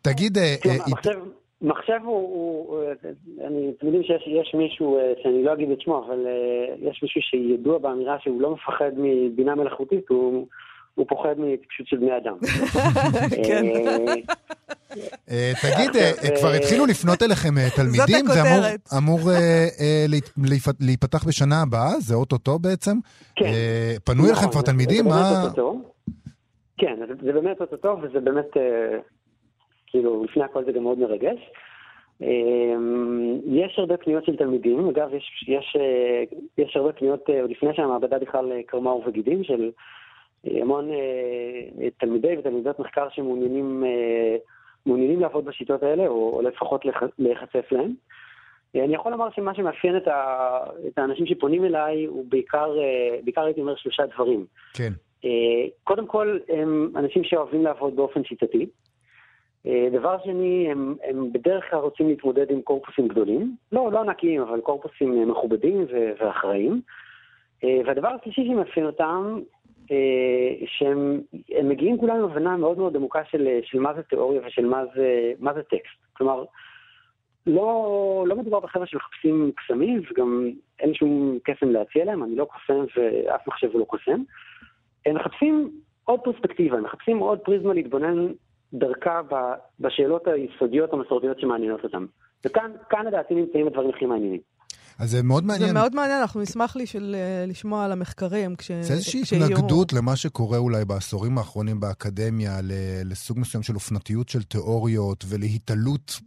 [0.02, 0.38] תגיד...
[0.38, 1.12] אה, כן, אה,
[1.64, 2.78] מחשב הוא,
[3.46, 6.26] אני, אתם יודעים שיש מישהו, אה, שאני לא אגיד את שמו, אבל
[6.78, 10.46] יש מישהו שידוע באמירה שהוא לא מפחד מבינה מלאכותית, הוא,
[10.94, 12.36] הוא פוחד מטיפשות של בני אדם.
[13.46, 13.66] כן.
[15.62, 15.90] תגיד,
[16.38, 18.26] כבר התחילו לפנות אליכם תלמידים?
[18.26, 18.80] זאת הכותרת.
[18.86, 19.20] זה אמור
[20.80, 21.90] להיפתח בשנה הבאה?
[22.00, 22.96] זה אוטוטו בעצם?
[23.36, 23.52] כן.
[24.04, 25.04] פנו אליכם כבר תלמידים?
[26.78, 28.56] כן, זה באמת אוטוטו, וזה באמת
[29.94, 31.38] כאילו, לפני הכל זה גם מאוד מרגש.
[32.20, 36.24] אמ, יש הרבה פניות של תלמידים, אגב, יש, יש, אה,
[36.58, 39.70] יש הרבה פניות אה, עוד לפני שהמעבדה בכלל אה, קרמה עור וגידים, של
[40.44, 40.90] המון
[41.98, 46.84] תלמידי ותלמידות מחקר שמעוניינים לעבוד בשיטות האלה, או, או לפחות
[47.18, 47.94] להיחשף להם.
[48.74, 52.74] אני יכול לומר שמה שמאפיין את, ה, את האנשים שפונים אליי הוא בעיקר,
[53.24, 54.46] בעיקר הייתי אומר שלושה דברים.
[54.74, 54.92] כן.
[55.84, 58.66] קודם כל, הם אנשים שאוהבים לעבוד באופן שיטתי.
[59.66, 64.42] אה, דבר שני, הם, הם בדרך כלל רוצים להתמודד עם קורפוסים גדולים, לא, לא ענקיים,
[64.42, 65.86] אבל קורפוסים אה, מכובדים
[66.20, 66.80] ואחראיים.
[67.64, 69.40] אה, והדבר השלישי שמאפיין אותם,
[70.66, 71.20] שהם
[71.64, 75.32] מגיעים כולם עם הבנה מאוד מאוד עמוקה של, של מה זה תיאוריה ושל מה זה,
[75.38, 75.96] מה זה טקסט.
[76.12, 76.44] כלומר,
[77.46, 80.50] לא, לא מדובר בחבר'ה שמחפשים קסמים, וגם
[80.80, 84.22] אין שום קסם להציע להם, אני לא קוסם ואף מחשב לא קוסם.
[85.06, 85.70] הם מחפשים
[86.04, 88.26] עוד פרספקטיבה, הם מחפשים עוד פריזמה להתבונן
[88.74, 89.20] דרכה
[89.80, 92.06] בשאלות היסודיות המסורתיות שמעניינות אותם.
[92.44, 94.40] וכאן לדעתי נמצאים הדברים הכי מעניינים.
[94.98, 95.68] אז זה מאוד מעניין.
[95.68, 98.70] זה מאוד מעניין, אנחנו נשמח לי של, אה, לשמוע על המחקרים כש...
[98.70, 102.58] זה איזושהי התנגדות למה שקורה אולי בעשורים האחרונים באקדמיה,
[103.04, 106.20] לסוג מסוים של אופנתיות של תיאוריות ולהיתלות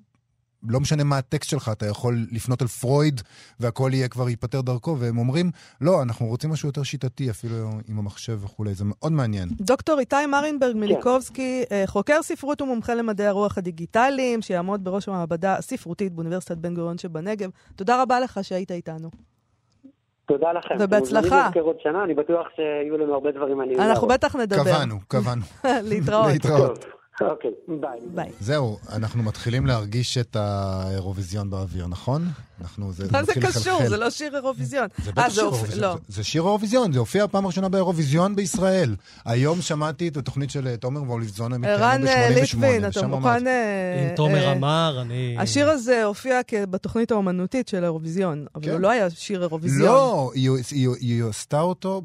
[0.63, 3.21] לא משנה מה הטקסט שלך, אתה יכול לפנות אל פרויד
[3.59, 7.55] והכל יהיה כבר ייפתר דרכו, והם אומרים, לא, אנחנו רוצים משהו יותר שיטתי, אפילו
[7.87, 9.49] עם המחשב וכולי, זה מאוד מעניין.
[9.51, 10.79] דוקטור איתי מרינברג כן.
[10.79, 16.97] מיליקובסקי, אה, חוקר ספרות ומומחה למדעי הרוח הדיגיטליים, שיעמוד בראש המעבדה הספרותית באוניברסיטת בן גוריון
[16.97, 17.49] שבנגב.
[17.75, 19.09] תודה רבה לך שהיית איתנו.
[20.27, 20.75] תודה לכם.
[20.79, 21.47] ובהצלחה.
[21.47, 23.83] אתם עוד שנה, אני בטוח שיהיו לנו הרבה דברים מעניינים.
[23.83, 24.07] אנחנו.
[24.07, 24.63] בטח נדבר.
[24.63, 25.41] קבענו, קבענו.
[25.89, 26.27] להתראות.
[26.27, 26.96] להתראות.
[27.21, 27.99] אוקיי, ביי.
[28.13, 28.31] ביי.
[28.39, 32.21] זהו, אנחנו מתחילים להרגיש את האירוויזיון באוויר, נכון?
[32.61, 33.49] אנחנו, זה, מה זה קשור?
[33.73, 33.89] לחלחל.
[33.89, 34.87] זה לא שיר אירוויזיון.
[35.03, 35.79] זה אה, בטח שיר אירוויזיון.
[35.81, 35.93] לא.
[36.07, 38.95] זה- זה שיר אירוויזיון, זה הופיע פעם ראשונה באירוויזיון בישראל.
[39.25, 42.41] היום שמעתי את התוכנית של אה, תומר ואוליבזון, הם ערן התקיימו אה, ב-88.
[42.41, 43.47] ליטבין, אתה מוכן...
[43.47, 45.35] אה, אם תומר אה, אמר, אני...
[45.39, 46.39] השיר הזה הופיע
[46.69, 48.71] בתוכנית האומנותית של האירוויזיון, אבל כן.
[48.71, 49.85] הוא לא היה שיר אירוויזיון.
[49.87, 50.31] לא,
[50.99, 52.01] היא- עשתה אותו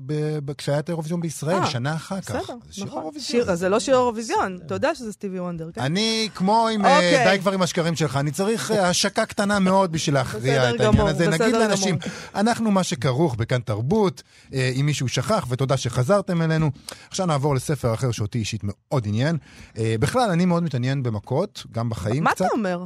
[0.58, 2.30] כשהיה את האירוויזיון בישראל, אה, שנה אחר כך.
[2.30, 2.98] בסדר, נכון.
[3.02, 3.54] אירוויזיון.
[3.54, 5.80] זה לא שיר אירוויזיון, אתה יודע שזה סטיבי וונדר, כן?
[5.80, 7.24] אני, כמו עם אה, אוקיי.
[7.32, 10.80] די כבר עם השקרים שלך, אני צריך אה, השקה קטנה מאוד בשביל להכריע בסדר את
[10.80, 11.28] העניין גמור, הזה.
[11.28, 11.58] נגיד גמור.
[11.58, 11.98] לאנשים,
[12.34, 14.22] אנחנו מה שכרוך בכאן תרבות,
[14.54, 16.70] אה, אם מישהו שכח, ותודה שחזרתם אלינו.
[17.08, 19.36] עכשיו נעבור לספר אחר שאותי אישית מאוד עניין.
[19.78, 22.44] אה, בכלל, אני מאוד מתעניין במכות, גם בחיים מה קצת.
[22.44, 22.84] אתה אומר?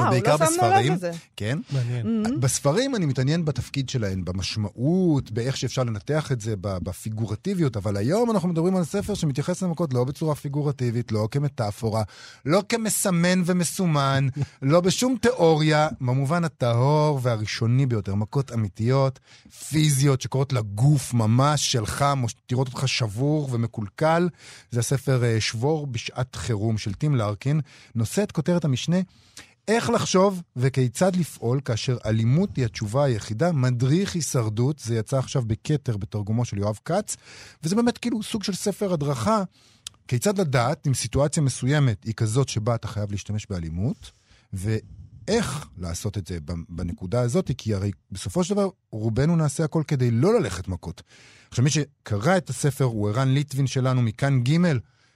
[0.00, 0.92] וואו, בעיקר לא שמנו לב.
[0.92, 1.10] לזה.
[1.36, 1.58] כן.
[1.72, 2.40] מעניין.
[2.40, 8.30] בספרים אני מתעניין בתפקיד שלהן, במשמעות, באיך שאפשר לנתח את זה, ב- בפיגורטיביות, אבל היום
[8.30, 12.02] אנחנו מדברים על ספר שמתייחס למכות לא בצורה פיגורטיבית, לא כמטאפורה,
[12.46, 14.28] לא כמסמן ומסומן,
[14.62, 19.18] לא בשום תיאוריה, במובן הטהור והראשוני ביותר, מכות אמיתיות,
[19.68, 22.04] פיזיות, שקורות לגוף ממש שלך,
[22.46, 24.28] תראות אותך שבור ומקולקל.
[24.70, 27.60] זה הספר אה, שבור בשעת חירום של טים לארקין,
[27.94, 28.96] נושא את כותרת המשנה.
[29.68, 35.96] איך לחשוב וכיצד לפעול כאשר אלימות היא התשובה היחידה, מדריך הישרדות, זה יצא עכשיו בכתר
[35.96, 37.16] בתרגומו של יואב כץ,
[37.62, 39.42] וזה באמת כאילו סוג של ספר הדרכה,
[40.08, 44.10] כיצד לדעת אם סיטואציה מסוימת היא כזאת שבה אתה חייב להשתמש באלימות,
[44.52, 50.10] ואיך לעשות את זה בנקודה הזאת, כי הרי בסופו של דבר רובנו נעשה הכל כדי
[50.10, 51.02] לא ללכת מכות.
[51.48, 54.56] עכשיו מי שקרא את הספר הוא ערן ליטבין שלנו מכאן ג',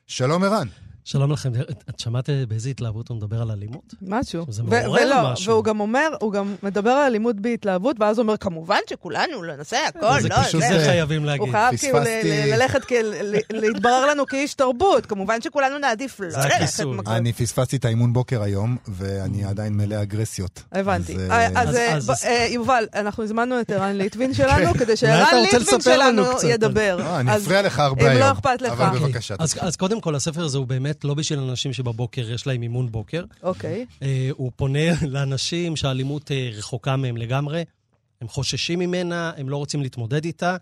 [0.07, 0.69] שלום ערן.
[1.09, 1.53] שלום לכם.
[1.90, 3.94] את שמעת באיזה התלהבות הוא מדבר על אלימות?
[4.03, 4.44] משהו.
[4.49, 5.53] זה מעורר ולא, משהו.
[5.53, 9.57] והוא גם אומר, הוא גם מדבר על אלימות בהתלהבות, ואז הוא אומר, כמובן שכולנו לא
[9.57, 11.51] נעשה הכל, זה לא, פשוט זה זה- חייבים הוא להגיד.
[11.51, 11.99] חייב כאילו
[12.57, 12.81] ללכת,
[13.53, 15.07] להתברר לנו כאיש תרבות.
[15.07, 16.97] כמובן שכולנו נעדיף לא זה ללכת הכיסוי.
[16.97, 17.09] מכות.
[17.09, 20.62] אני פספסתי את האימון בוקר היום, ואני עדיין מלא אגרסיות.
[20.73, 21.16] הבנתי.
[21.55, 25.42] אז, אה, אה, אה, יובל, אנחנו הזמנו את ערן ליטבין שלנו, כדי אולי אתה שערן
[25.42, 26.23] ליטבין שלנו.
[26.49, 26.99] ידבר.
[27.01, 28.21] אה, אני אפריע לך הרבה היום.
[28.21, 28.27] לא
[28.62, 28.73] לך.
[28.73, 29.35] אבל בבקשה.
[29.38, 32.93] אז, אז קודם כל, הספר הזה הוא באמת לא בשביל אנשים שבבוקר יש להם אימון
[32.93, 33.25] בוקר.
[33.43, 33.87] אוקיי.
[34.03, 34.79] אה, הוא פונה
[35.15, 37.65] לאנשים שהאלימות אה, רחוקה מהם לגמרי.
[38.21, 40.57] הם חוששים ממנה, הם לא רוצים להתמודד איתה,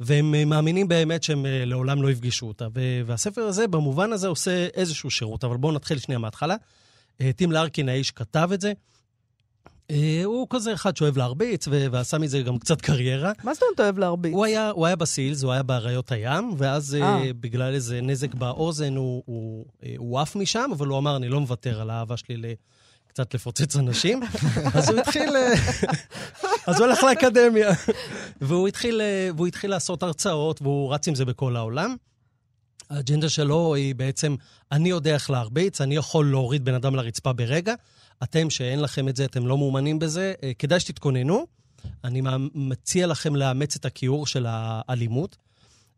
[0.00, 2.68] והם אה, מאמינים באמת שהם לעולם לא יפגשו אותה.
[3.06, 5.44] והספר הזה, במובן הזה, עושה איזשהו שירות.
[5.44, 6.56] אבל בואו נתחיל שנייה מההתחלה.
[7.36, 8.72] טים לארקין, האיש, כתב את זה.
[9.92, 13.32] אה, הוא כזה אחד שאוהב להרביץ, ועשה מזה גם קצת קריירה.
[13.44, 14.32] מה זאת אומרת אוהב להרביץ?
[14.32, 17.02] הוא היה, הוא היה בסילס, הוא היה באריות הים, ואז אה.
[17.02, 17.32] אה.
[17.40, 21.40] בגלל איזה נזק באוזן הוא, הוא, אה, הוא עף משם, אבל הוא אמר, אני לא
[21.40, 22.44] מוותר על האהבה שלי ל...
[23.06, 24.20] קצת לפוצץ אנשים.
[24.74, 25.36] אז הוא התחיל...
[26.66, 27.70] אז הוא הלך לאקדמיה.
[28.40, 29.00] והוא התחיל,
[29.36, 31.96] והוא התחיל לעשות הרצאות, והוא רץ עם זה בכל העולם.
[32.90, 34.36] האג'נדה שלו היא בעצם,
[34.72, 37.74] אני יודע איך להרביץ, אני יכול להוריד בן אדם לרצפה ברגע.
[38.22, 41.46] אתם, שאין לכם את זה, אתם לא מאומנים בזה, אה, כדאי שתתכוננו.
[42.04, 42.22] אני
[42.54, 45.36] מציע לכם לאמץ את הכיעור של האלימות,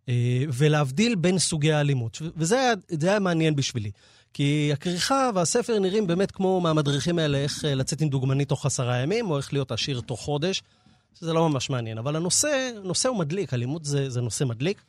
[0.08, 2.22] אה, ולהבדיל בין סוגי האלימות.
[2.36, 3.90] וזה היה, היה מעניין בשבילי.
[4.32, 8.96] כי הכריכה והספר נראים באמת כמו מהמדריכים האלה, איך אה, לצאת עם דוגמנית תוך עשרה
[8.96, 10.62] ימים, או איך להיות עשיר תוך חודש,
[11.18, 11.98] שזה לא ממש מעניין.
[11.98, 14.82] אבל הנושא, הנושא הוא מדליק, אלימות זה, זה נושא מדליק.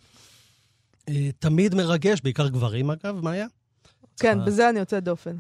[1.40, 3.46] תמיד מרגש, בעיקר גברים אגב, מאיה?
[4.20, 4.46] כן, אה.
[4.46, 5.36] בזה אני יוצאת דופן.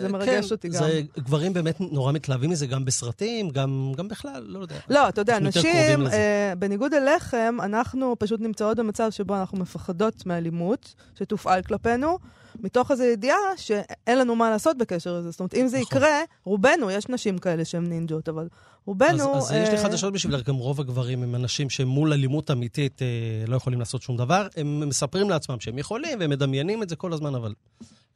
[0.00, 0.74] זה מרגש כן, אותי גם.
[0.74, 4.76] זה, גברים באמת נורא מתלהבים מזה, גם בסרטים, גם, גם בכלל, לא יודע.
[4.88, 6.06] לא, אתה יודע, נשים.
[6.06, 12.18] אה, בניגוד אליכם, אנחנו פשוט נמצאות במצב שבו אנחנו מפחדות מאלימות שתופעל כלפינו,
[12.60, 15.30] מתוך איזו ידיעה שאין לנו מה לעשות בקשר לזה.
[15.30, 15.98] זאת אומרת, אם זה נכון.
[15.98, 18.48] יקרה, רובנו, יש נשים כאלה שהן נינג'ות, אבל
[18.86, 19.36] רובנו...
[19.36, 23.02] אז, אז יש לי אה, חדשות בשבילך, גם רוב הגברים הם אנשים שמול אלימות אמיתית
[23.02, 23.06] אה,
[23.46, 24.46] לא יכולים לעשות שום דבר.
[24.56, 27.54] הם מספרים לעצמם שהם יכולים, והם מדמיינים את זה כל הזמן, אבל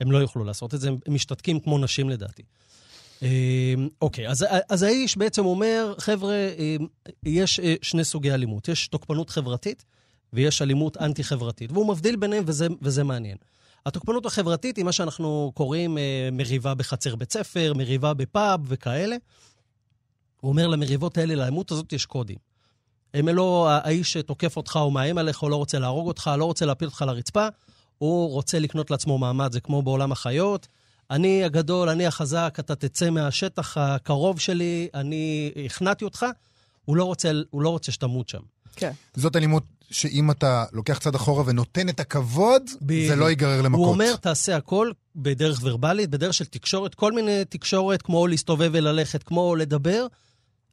[0.02, 2.42] הם לא יוכלו לעשות את זה, הם משתתקים כמו נשים לדעתי.
[3.22, 6.76] אה, אוקיי, אז, אז האיש בעצם אומר, חבר'ה, אה,
[7.22, 8.68] יש אה, שני סוגי אלימות.
[8.68, 9.84] יש תוקפנות חברתית
[10.32, 13.36] ויש אלימות אנטי-חברתית, והוא מבדיל ביניהם וזה, וזה מעניין.
[13.86, 19.16] התוקפנות החברתית היא מה שאנחנו קוראים אה, מריבה בחצר בית ספר, מריבה בפאב וכאלה.
[20.40, 22.36] הוא אומר, למריבות האלה, לאלימות הזאת יש קודים.
[23.14, 26.66] הם לא, האיש שתוקף אותך או מאיים עליך, או לא רוצה להרוג אותך, לא רוצה
[26.66, 27.48] להפיל אותך לרצפה,
[28.02, 30.68] הוא רוצה לקנות לעצמו מעמד, זה כמו בעולם החיות.
[31.10, 36.26] אני הגדול, אני החזק, אתה תצא מהשטח הקרוב שלי, אני הכנעתי אותך.
[36.84, 38.38] הוא לא רוצה, הוא לא רוצה שתמות שם.
[38.76, 38.90] כן.
[39.14, 43.18] זאת אלימות שאם אתה לוקח צעד אחורה ונותן את הכבוד, זה בדיוק.
[43.18, 43.84] לא ייגרר למכות.
[43.84, 49.22] הוא אומר, תעשה הכל בדרך ורבלית, בדרך של תקשורת, כל מיני תקשורת, כמו להסתובב וללכת,
[49.22, 50.06] כמו לדבר.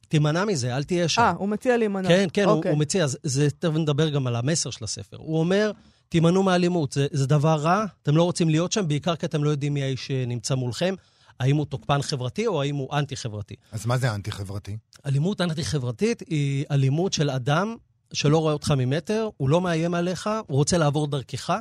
[0.08, 1.22] תימנע מזה, אל תהיה שם.
[1.22, 2.08] אה, הוא מציע להימנע.
[2.08, 2.70] כן, כן, הוא, אוקיי.
[2.70, 5.16] הוא מציע, זה- זה, תכף נדבר גם על המסר של הספר.
[5.20, 5.70] הוא אומר,
[6.10, 9.50] תימנעו מאלימות, זה, זה דבר רע, אתם לא רוצים להיות שם, בעיקר כי אתם לא
[9.50, 10.94] יודעים מי האיש שנמצא מולכם,
[11.40, 13.54] האם הוא תוקפן חברתי או האם הוא אנטי-חברתי.
[13.72, 14.76] אז מה זה אנטי-חברתי?
[15.06, 17.76] אלימות אנטי-חברתית היא אלימות של אדם
[18.12, 21.52] שלא רואה אותך ממטר, הוא לא מאיים עליך, הוא רוצה לעבור דרכך,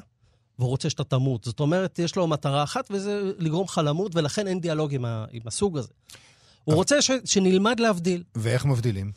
[0.59, 1.43] והוא רוצה שאתה תמות.
[1.43, 5.25] זאת אומרת, יש לו מטרה אחת, וזה לגרום לך למות, ולכן אין דיאלוג עם, ה,
[5.31, 5.93] עם הסוג הזה.
[6.63, 8.23] הוא רוצה ש, שנלמד להבדיל.
[8.35, 9.11] ואיך מבדילים?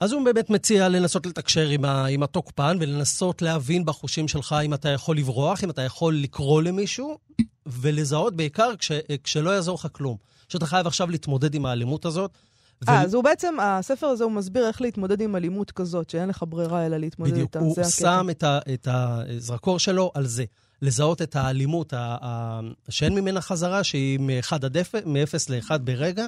[0.00, 4.74] אז הוא באמת מציע לנסות לתקשר עם, ה, עם התוקפן ולנסות להבין בחושים שלך אם
[4.74, 7.18] אתה יכול לברוח, אם אתה יכול לקרוא למישהו,
[7.66, 8.92] ולזהות בעיקר כש,
[9.24, 10.16] כשלא יעזור לך כלום.
[10.48, 12.30] שאתה חייב עכשיו להתמודד עם האלימות הזאת.
[12.86, 16.28] ו- אה, אז הוא בעצם, הספר הזה הוא מסביר איך להתמודד עם אלימות כזאת, שאין
[16.28, 17.58] לך ברירה אלא להתמודד בדיוק, איתה.
[17.58, 17.90] הוא זה הקטע.
[17.90, 20.44] שם את, ה, את הזרקור שלו על זה.
[20.82, 26.26] לזהות את האלימות ה, ה, שאין ממנה חזרה, שהיא מ-1 עד 0, מ-0 ל-1 ברגע,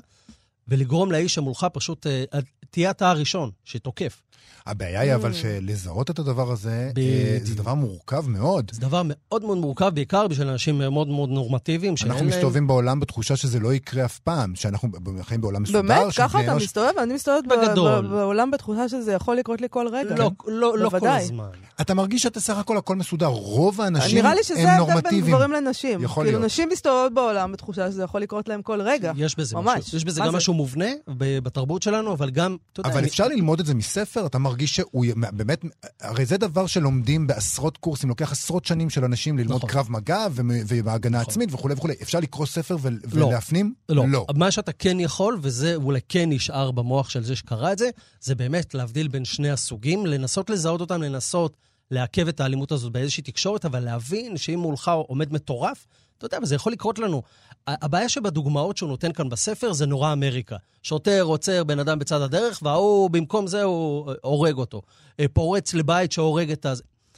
[0.68, 2.24] ולגרום לאיש שמולך פשוט, אה,
[2.70, 4.22] תהיה אתה הראשון שתוקף.
[4.66, 5.32] הבעיה היא אבל.
[5.32, 7.44] שלזהות את הדבר הזה, אה, בדיוק.
[7.44, 8.70] זה דבר מורכב מאוד.
[8.74, 12.34] זה דבר מאוד מאוד מורכב, בעיקר בשביל אנשים מאוד מאוד נורמטיביים, שאין אנחנו להם...
[12.34, 14.88] מסתובבים בעולם בתחושה שזה לא יקרה אף פעם, שאנחנו
[15.22, 16.14] חיים בעולם מסודר, באמת?
[16.16, 16.62] ככה אתה אנוש.
[16.62, 16.92] מסתובב?
[17.02, 18.06] אני מסתובבת בגדול.
[18.08, 20.14] בעולם בתחושה שזה יכול לקרות לי כל רגע.
[20.14, 21.08] לא, לא, לא כל.
[21.08, 21.48] הזמן.
[21.80, 23.26] אתה מרגיש שאתה סך הכל הכל מסודר.
[23.26, 25.34] רוב האנשים נראה לי שזה הם ההבדל בין נורמטיביים.
[25.36, 26.02] גברים לנשים.
[26.02, 26.52] יכול כאילו, להיות.
[26.52, 29.12] נשים מסתובבות בעולם בתחושה שזה יכול לקרות להם כל רגע.
[29.16, 29.78] יש בזה ממש.
[29.78, 29.96] משהו.
[29.96, 30.36] יש בזה גם זה?
[30.52, 30.86] משהו מובנה
[31.42, 32.90] בתרבות שלנו, אבל גם, אתה יודע...
[32.90, 34.26] אבל אני- אפשר ללמוד את זה מספר?
[34.26, 35.64] אתה מרגיש שהוא באמת,
[36.00, 39.70] הרי זה דבר שלומדים בעשרות קורסים, לוקח עשרות שנים של אנשים ללמוד נכון.
[39.70, 40.42] קרב מגע ו-
[40.84, 41.30] והגנה נכון.
[41.30, 41.94] עצמית וכולי וכולי.
[42.02, 43.26] אפשר לקרוא ספר ו- לא.
[43.26, 43.74] ולהפנים?
[43.88, 44.04] לא.
[44.08, 44.26] לא.
[44.36, 48.34] מה שאתה כן יכול, וזה אולי כן נשאר במוח של זה שקרא את זה, זה
[48.34, 51.56] באמת להבדיל בין שני הסוגים, לנסות לזהות אותם, לנסות
[51.90, 55.86] לעכב את האלימות הזאת באיזושהי תקשורת, אבל להבין שאם מולך עומד מטורף,
[56.18, 57.22] אתה יודע, וזה יכול לקרות לנו.
[57.66, 60.56] הבעיה שבדוגמאות שהוא נותן כאן בספר זה נורא אמריקה.
[60.82, 64.82] שוטר עוצר בן אדם בצד הדרך, וההוא, במקום זה, הוא אה, הורג אותו.
[65.20, 66.72] אה, פורץ לבית שהורג את ה...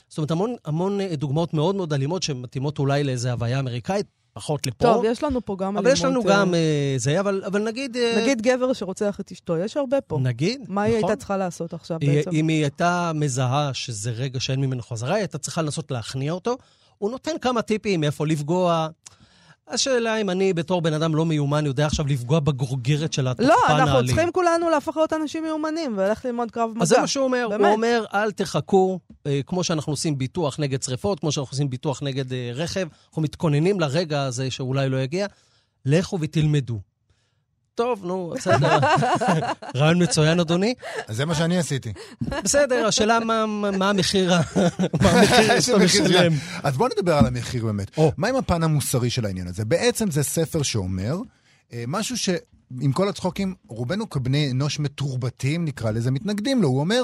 [0.09, 4.67] זאת אומרת, המון, המון אה, דוגמאות מאוד מאוד אלימות שמתאימות אולי לאיזו הוויה אמריקאית, פחות
[4.67, 4.85] לפה.
[4.85, 7.63] טוב, יש לנו פה גם אבל יש לנו אלימות, אה, גם אה, זה, אבל, אבל
[7.63, 7.97] נגיד...
[8.17, 10.19] נגיד גבר שרוצח את אשתו, יש הרבה פה.
[10.23, 11.09] נגיד, מה היא נכון.
[11.09, 12.31] הייתה צריכה לעשות עכשיו היא- בעצם?
[12.33, 16.57] אם היא הייתה מזהה שזה רגע שאין ממנו חזרה, היא הייתה צריכה לנסות להכניע אותו.
[16.99, 18.89] הוא נותן כמה טיפים איפה לפגוע.
[19.69, 23.67] השאלה אם אני בתור בן אדם לא מיומן יודע עכשיו לפגוע בגורגרת של התוקפן לא,
[23.69, 23.89] האלים.
[23.89, 26.83] אנחנו צריכים כולנו להפוך להיות אנשים מיומנים וללכת ללמוד קרב מגע.
[26.83, 27.61] אז זה מה שהוא אומר, באמת.
[27.61, 32.03] הוא אומר, אל תחכו, אה, כמו שאנחנו עושים ביטוח נגד שריפות, כמו שאנחנו עושים ביטוח
[32.03, 35.27] נגד אה, רכב, אנחנו מתכוננים לרגע הזה שאולי לא יגיע,
[35.85, 36.81] לכו ותלמדו.
[37.75, 38.79] טוב, נו, בסדר.
[39.77, 40.75] רעיון מצוין, אדוני.
[41.09, 41.93] אז זה מה שאני עשיתי.
[42.21, 44.33] בסדר, השאלה מה, מה המחיר,
[45.61, 46.33] שאתה משלם.
[46.63, 47.99] אז בוא נדבר על המחיר באמת.
[48.17, 49.65] מה עם הפן המוסרי של העניין הזה?
[49.65, 51.17] בעצם זה ספר שאומר
[51.73, 52.29] אה, משהו ש...
[52.81, 56.69] עם כל הצחוקים, רובנו כבני אנוש מתורבתים, נקרא לזה, מתנגדים לו.
[56.69, 57.03] הוא אומר,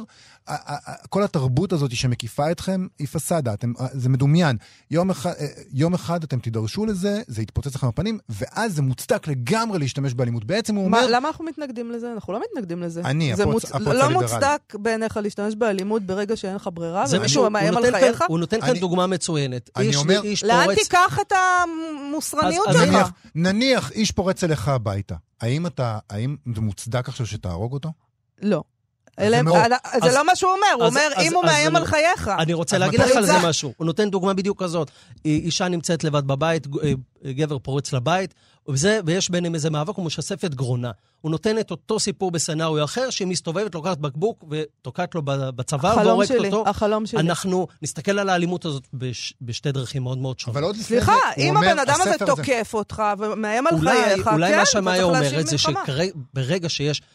[0.49, 4.57] "ה- ה- ה- כל התרבות הזאת שמקיפה אתכם היא פסאדה, אתם, אה, זה מדומיין.
[4.90, 9.29] יום אחד, אה, יום אחד אתם תידרשו לזה, זה יתפוצץ לכם בפנים, ואז זה מוצדק
[9.29, 10.44] לגמרי להשתמש באלימות.
[10.44, 12.12] בעצם הוא מה, אומר, למה אנחנו מתנגדים לזה?
[12.12, 13.01] אנחנו לא מתנגדים לזה.
[13.05, 13.64] אני, הפרוץ- מוצ...
[13.64, 14.09] הפרוץ לא.
[14.11, 18.25] מוצדק בעיניך להשתמש באלימות ברגע שאין לך ברירה, זה ומישהו מאיים על חייך?
[18.29, 19.70] הוא נותן כאן אני- דוגמה מצוינת.
[19.77, 22.83] אני איש- אומר- איש לאן פורץ- תיקח את המוסרניות שלך?
[22.83, 27.92] נניח, נניח איש פורץ אליך הביתה, האם אתה, האם זה מוצדק עכשיו שתהרוג אותו?
[28.42, 28.62] לא.
[29.20, 29.56] אלה- זה מאוד-
[30.00, 31.85] זה אז- לא מה שהוא אומר, הוא אז- אומר, אז- אם הוא מאיים אני- על
[31.85, 32.28] חייך.
[32.38, 33.33] אני רוצה להגיד לך על זה?
[33.42, 33.72] משהו.
[33.76, 34.90] הוא נותן דוגמה בדיוק כזאת.
[35.24, 36.92] אישה נמצאת לבד בבית, ג- אה,
[37.33, 38.35] גבר פורץ לבית,
[38.68, 40.90] וזה, ויש ביניהם איזה מאבק, הוא משסף את גרונה.
[41.20, 45.96] הוא נותן את אותו סיפור בסצנריו אחר, שהיא מסתובבת, לוקחת בקבוק ותוקעת לו ב- בצוואר
[46.06, 46.64] והורגת אותו.
[46.66, 47.20] החלום שלי.
[47.20, 50.56] אנחנו נסתכל על האלימות הזאת בש, בשתי דרכים מאוד מאוד שונות.
[50.56, 54.50] אבל עוד לפני סליחה, אם הבן אדם הזה תוקף אותך ומאיים על אולי, חייך, אולי
[54.50, 55.59] כן, מה אתה שמאיה אומרת זה.
[55.59, 57.06] שברגע שיש, אה,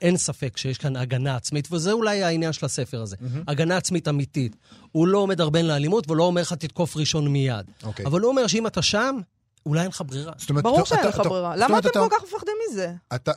[0.00, 3.16] אין ספק שיש כאן הגנה עצמית, וזה אולי העניין של הספר הזה,
[3.48, 4.56] הגנה עצמית אמיתית.
[4.92, 7.66] הוא לא מדרבן לאלימות ולא אומר לך תתקוף ראשון מיד.
[7.82, 8.06] אוקיי.
[8.06, 9.16] אבל הוא אומר שאם אתה שם,
[9.66, 10.32] אולי אין לך ברירה.
[10.36, 11.56] זאת אומרת, ברור שאין לך ברירה.
[11.56, 12.92] למה אתם אתה- כל כך מפחדים מזה?
[13.14, 13.32] אתה...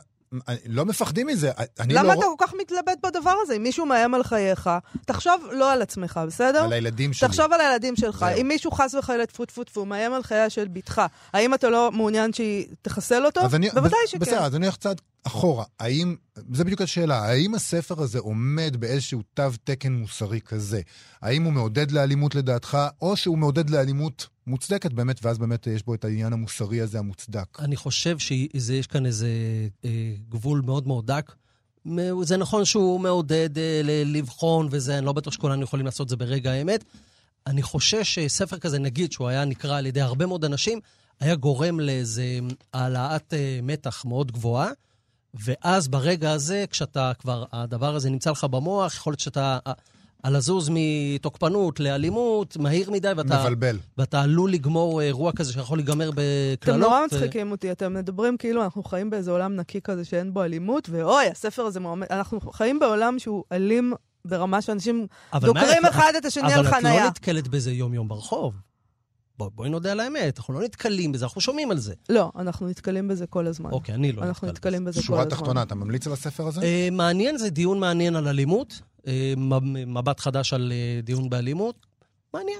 [0.66, 1.50] לא מפחדים מזה.
[1.80, 2.12] אני למה לא...
[2.12, 3.54] אתה כל כך מתלבט בדבר הזה?
[3.56, 4.70] אם מישהו מאיים על חייך,
[5.06, 6.64] תחשוב לא על עצמך, בסדר?
[6.64, 7.28] על הילדים שלי.
[7.28, 8.18] תחשוב על הילדים שלך.
[8.28, 8.40] זהו.
[8.40, 11.92] אם מישהו חס וחלילה טפו טפו טפו, מאיים על חייה של בתך, האם אתה לא
[11.92, 13.40] מעוניין שהיא תחסל אותו?
[13.54, 14.18] אני- בוודאי שכן.
[14.18, 15.64] בסדר, אז אני הולך צעד אחורה.
[15.80, 16.16] האם,
[16.52, 20.80] זה בדיוק השאלה, האם הספר הזה עומד באיזשהו תו תקן מוסרי כזה?
[21.22, 25.94] האם הוא מעודד לאלימות לדעתך, או שהוא מעודד לאלימות מוצדקת באמת, ואז באמת יש בו
[25.94, 27.58] את העניין המוסרי הזה המוצדק?
[27.60, 29.28] אני חושב שיש כאן איזה
[29.84, 31.32] אה, גבול מאוד מאוד דק.
[32.22, 36.16] זה נכון שהוא מעודד אה, לבחון וזה, אני לא בטוח שכולנו יכולים לעשות את זה
[36.16, 36.84] ברגע האמת.
[37.46, 40.80] אני חושש שספר כזה, נגיד, שהוא היה נקרא על ידי הרבה מאוד אנשים,
[41.20, 42.38] היה גורם לאיזה
[42.74, 44.70] העלאת אה, מתח מאוד גבוהה,
[45.34, 49.72] ואז ברגע הזה, כשאתה כבר, הדבר הזה נמצא לך במוח, יכול להיות שאתה אה,
[50.26, 53.78] על הזוז מתוקפנות לאלימות, מהיר מדי, ואתה, מבלבל.
[53.98, 56.62] ואתה עלול לגמור אירוע כזה שיכול להיגמר בקללות.
[56.62, 60.34] אתם נורא ו- מצחיקים אותי, אתם מדברים כאילו אנחנו חיים באיזה עולם נקי כזה שאין
[60.34, 62.06] בו אלימות, ואוי, הספר הזה מועמד...
[62.10, 63.92] אנחנו חיים בעולם שהוא אלים
[64.24, 67.06] ברמה שאנשים דוקרים אחד את השני על אבל את לא.
[67.06, 68.54] נתקלת בזה יום-יום ברחוב.
[69.38, 71.94] בוא, בואי נודה על האמת, אנחנו לא נתקלים בזה, אנחנו שומעים על זה.
[72.08, 73.70] לא, אנחנו נתקלים בזה כל הזמן.
[73.70, 75.30] אוקיי, אני לא אנחנו נתקל נתקלים בזה כל שורה הזמן.
[75.30, 76.60] תחתונה, אתה ממליץ על הספר הזה?
[76.62, 78.80] אה, מעניין, זה דיון מעניין על אלימות.
[79.06, 81.86] אה, מ- מבט חדש על אה, דיון באלימות.
[82.34, 82.58] מעניין.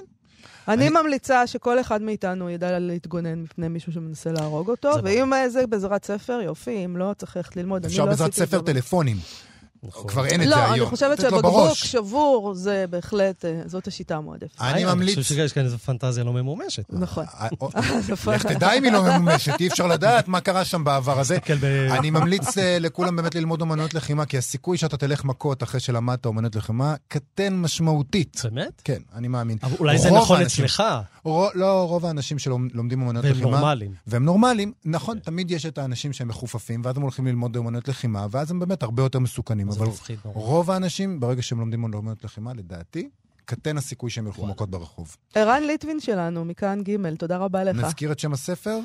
[0.67, 5.31] אני אני- ממליצה שכל אחד מאיתנו ידע להתגונן מפני מישהו שמנסה להרוג אותו, זה ואם
[5.49, 7.85] זה בעזרת ספר, יופי, אם לא, צריך ללכת ללמוד.
[7.85, 8.61] אפשר לא בעזרת ספר.
[8.61, 9.17] טלפונים.
[9.83, 10.07] נכון.
[10.07, 10.73] כבר אין את לא, זה היום.
[10.73, 11.73] אני חושבת שבקבוק.
[11.73, 14.61] שבור זה בהחלט, אה, זאת השיטה המועדפת.
[14.61, 15.15] אני אני ממליץ...
[15.15, 16.83] חושב שיש כאן איזו פנטזיה לא ממומשת.
[16.89, 17.25] נכון.
[17.41, 21.19] אה, אה, לך תדע אם היא לא ממומשת, אי אפשר לדעת מה קרה שם בעבר
[21.19, 21.37] הזה.
[21.91, 26.55] אני ממליץ לכולם באמת ללמוד אומנות לחימה, כי הסיכוי שאתה תלך מכות אחרי שלמדת אומנות
[26.55, 28.41] לחימה קטן משמעותית.
[28.43, 28.81] באמת?
[28.83, 29.57] כן, אני מאמין.
[29.79, 30.83] אולי זה נכון אצלך,
[31.55, 33.49] לא, רוב האנשים שלומדים אומנות והם לחימה...
[33.49, 33.91] נורמלים.
[34.07, 38.27] והם נורמלים, נכון, תמיד יש את האנשים שהם מחופפים, ואז הם הולכים ללמוד אומנות לחימה,
[38.31, 39.66] ואז הם באמת הרבה יותר מסוכנים.
[39.71, 40.19] זה אבל מפחיד.
[40.23, 43.09] רוב האנשים, ברגע שהם לומדים אומנות לחימה, לדעתי,
[43.45, 45.15] קטן הסיכוי שהם ילכו מכות ברחוב.
[45.35, 47.75] ערן ליטבין שלנו, מכאן ג', תודה רבה לך.
[47.75, 48.79] נזכיר את שם הספר?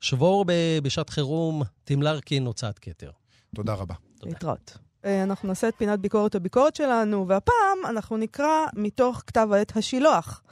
[0.00, 3.10] שבור ב- בשעת חירום, טים לרקין, הוצאת כתר.
[3.54, 3.94] תודה רבה.
[4.18, 4.32] תודה.
[4.32, 4.78] להתראות.
[5.04, 10.42] אה, אנחנו נעשה את פינת ביקורת הביקורת שלנו, והפעם אנחנו נקרא מתוך כתב העת השילוח,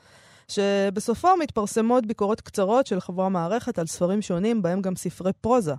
[0.49, 5.75] שבסופו מתפרסמות ביקורות קצרות של חברי המערכת על ספרים שונים, בהם גם ספרי פרוזה.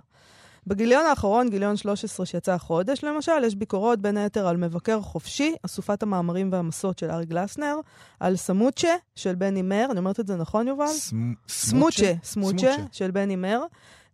[0.66, 6.02] בגיליון האחרון, גיליון 13 שיצא החודש, למשל, יש ביקורות בין היתר על מבקר חופשי, אסופת
[6.02, 7.76] המאמרים והמסות של ארי גלסנר,
[8.20, 10.86] על סמוצ'ה של בני מר, אני אומרת את זה נכון, יובל?
[10.86, 11.14] סמ-
[11.48, 12.54] סמוצ'ה, סמוצ'ה
[12.92, 13.62] של בני מר,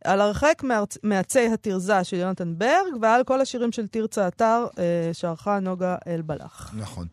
[0.05, 0.98] על הרחק מארצ...
[1.03, 6.74] מעצי התרזה של יונתן ברג, ועל כל השירים של תרצה אתר אה, שערכה נוגה אלבלח.
[6.76, 7.07] נכון.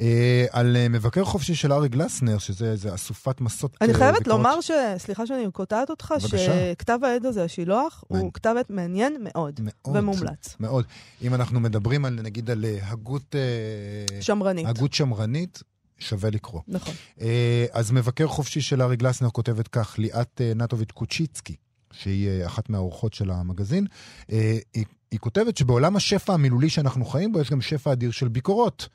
[0.00, 4.18] אה, על אה, מבקר חופשי של ארי גלסנר, שזה איזה אסופת מסות אני אה, חייבת
[4.18, 4.38] ביקורות.
[4.38, 4.70] לומר ש...
[4.98, 6.72] סליחה שאני קוטעת אותך, בבקשה.
[6.74, 8.24] שכתב העד הזה, השילוח, מעניין.
[8.26, 9.96] הוא כתב עת מעניין מאוד, מאוד.
[9.96, 10.56] ומומלץ.
[10.60, 10.84] מאוד.
[11.22, 13.34] אם אנחנו מדברים על, נגיד, על אה, הגות...
[13.34, 14.66] אה, שמרנית.
[14.66, 15.62] הגות שמרנית,
[15.98, 16.60] שווה לקרוא.
[16.68, 16.94] נכון.
[17.20, 21.56] אה, אז מבקר חופשי של אריק גלסנר כותבת כך, ליאת נטוביץ' קושיצקי,
[21.98, 23.86] שהיא אה, אחת מהאורחות של המגזין,
[24.32, 28.28] אה, היא, היא כותבת שבעולם השפע המילולי שאנחנו חיים בו, יש גם שפע אדיר של
[28.28, 28.88] ביקורות.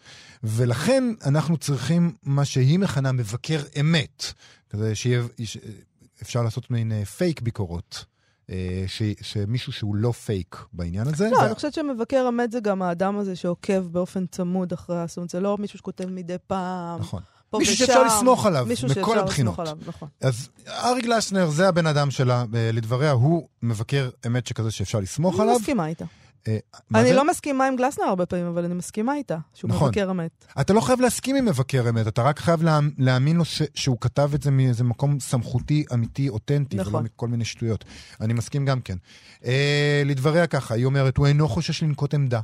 [0.43, 4.24] ולכן אנחנו צריכים מה שהיא מכנה מבקר אמת,
[4.70, 5.58] כזה שיהיה, ש-
[6.22, 8.06] אפשר לעשות מין אה, פייק ביקורות.
[8.50, 11.30] אה, ש, שמישהו שהוא לא פייק בעניין הזה.
[11.32, 15.28] לא, וה- אני חושבת שמבקר אמת זה גם האדם הזה שעוקב באופן צמוד אחרי האסון.
[15.28, 17.22] זה לא מישהו שכותב מדי פעם, נכון.
[17.50, 17.86] פה מישהו ושם.
[17.86, 19.60] שאפשר לסמוך עליו, מכל הבחינות.
[19.60, 20.08] עליו, נכון.
[20.22, 25.39] אז ארי גלסנר זה הבן אדם שלה, אה, לדבריה, הוא מבקר אמת שכזה שאפשר לסמוך
[25.39, 25.54] עליו.
[25.54, 26.06] אני מסכימה איתה.
[26.47, 26.58] אה,
[26.95, 27.16] אני זה?
[27.16, 29.88] לא מסכימה עם גלסנר הרבה פעמים, אבל אני מסכימה איתה, שהוא נכון.
[29.88, 30.45] מבקר אמת.
[30.62, 33.97] אתה לא חייב להסכים עם מבקר אמת, אתה רק חייב לה, להאמין לו ש, שהוא
[34.02, 36.95] כתב את זה מאיזה מקום סמכותי, אמיתי, אותנטי, נכון.
[36.95, 37.86] ולא מכל מיני שטויות.
[38.22, 38.97] אני מסכים גם כן.
[39.45, 42.39] אה, לדבריה ככה, היא אומרת, הוא אינו חושש לנקוט עמדה.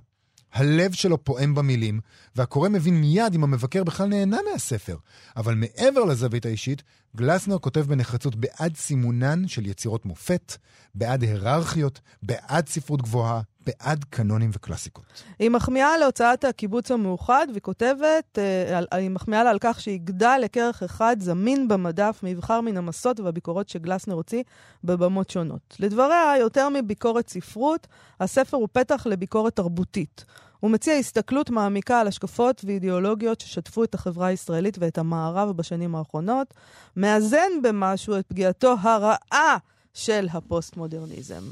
[0.55, 1.99] הלב שלו פועם במילים,
[2.35, 4.97] והקורא מבין מיד אם המבקר בכלל נהנה מהספר.
[5.37, 6.83] אבל מעבר לזווית האישית,
[7.15, 10.57] גלסנר כותב בנחרצות בעד סימונן של יצירות מופת,
[10.95, 15.23] בעד היררכיות, בעד ספרות גבוהה, בעד קנונים וקלאסיקות.
[15.39, 20.83] היא מחמיאה להוצאת הקיבוץ המאוחד, והיא כותבת, אה, היא מחמיאה לה על כך שיגדל לכרך
[20.83, 24.43] אחד זמין במדף, מבחר מן המסות והביקורות שגלסנר הוציא
[24.83, 25.75] בבמות שונות.
[25.79, 27.87] לדבריה, יותר מביקורת ספרות,
[28.19, 30.25] הספר הוא פתח לביקורת תרבותית.
[30.59, 36.53] הוא מציע הסתכלות מעמיקה על השקפות ואידיאולוגיות ששטפו את החברה הישראלית ואת המערב בשנים האחרונות,
[36.95, 39.57] מאזן במשהו את פגיעתו הרעה
[39.93, 41.43] של הפוסט-מודרניזם.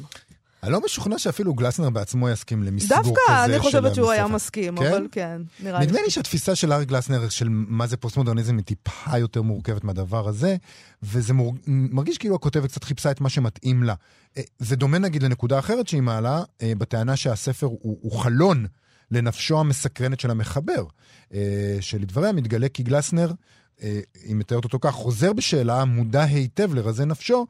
[0.63, 4.27] אני לא משוכנע שאפילו גלסנר בעצמו יסכים למסגור כזה דווקא אני של חושבת שהוא היה.
[4.27, 4.87] מסכים, כן?
[4.87, 5.85] אבל כן, נראה לי.
[5.85, 10.27] נדמה לי שהתפיסה של אריק גלסנר של מה זה פוסט-מודרניזם היא טיפה יותר מורכבת מהדבר
[10.27, 10.55] הזה,
[11.03, 11.53] וזה מור...
[11.67, 13.93] מרגיש כאילו הכותבת קצת חיפשה את מה שמתאים לה.
[14.37, 18.65] אה, זה דומה נגיד לנקודה אחרת שהיא מעלה, אה, בטענה שהספר הוא, הוא חלון
[19.11, 20.85] לנפשו המסקרנת של המחבר,
[21.33, 23.31] אה, שלדבריה מתגלה כי גלסנר,
[24.23, 27.45] היא מתארת אותו כך, חוזר בשאלה, מודע היטב לרזי נפשו,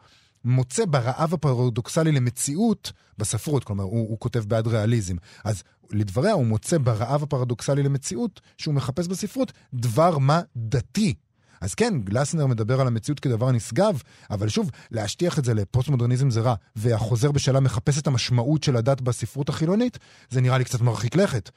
[0.45, 5.15] מוצא ברעב הפרדוקסלי למציאות בספרות, כלומר, הוא, הוא כותב בעד ריאליזם.
[5.43, 11.13] אז לדבריה, הוא מוצא ברעב הפרדוקסלי למציאות שהוא מחפש בספרות דבר מה דתי.
[11.61, 16.41] אז כן, גלסנר מדבר על המציאות כדבר נשגב, אבל שוב, להשטיח את זה לפוסט-מודרניזם זה
[16.41, 21.15] רע, והחוזר בשאלה מחפש את המשמעות של הדת בספרות החילונית, זה נראה לי קצת מרחיק
[21.15, 21.49] לכת.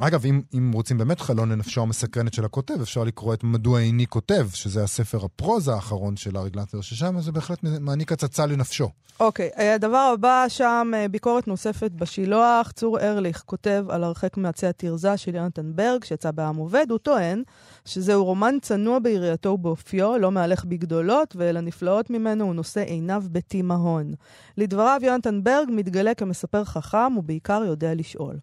[0.00, 4.06] אגב, אם, אם רוצים באמת חלון לנפשו המסקרנת של הכותב, אפשר לקרוא את מדוע איני
[4.06, 8.88] כותב, שזה הספר הפרוזה האחרון של ארי גלנטר, ששם זה בהחלט מעניק הצצה לנפשו.
[9.20, 12.72] אוקיי, okay, הדבר הבא שם, אה, ביקורת נוספת בשילוח.
[12.72, 16.86] צור ארליך כותב על הרחק מעצי התרזה של יונתן ברג, שיצא בעם עובד.
[16.90, 17.42] הוא טוען
[17.84, 24.12] שזהו רומן צנוע ביריעתו ובאופיו, לא מהלך בגדולות, ולנפלאות ממנו הוא נושא עיניו בתימהון.
[24.56, 28.36] לדבריו, יונתן ברג מתגלה כמספר חכם, ובעיקר יודע לשאול.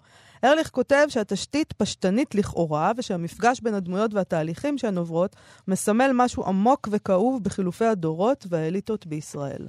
[0.43, 5.35] ארליך כותב שהתשתית פשטנית לכאורה, ושהמפגש בין הדמויות והתהליכים שהן עוברות
[5.67, 9.67] מסמל משהו עמוק וכאוב בחילופי הדורות והאליטות בישראל.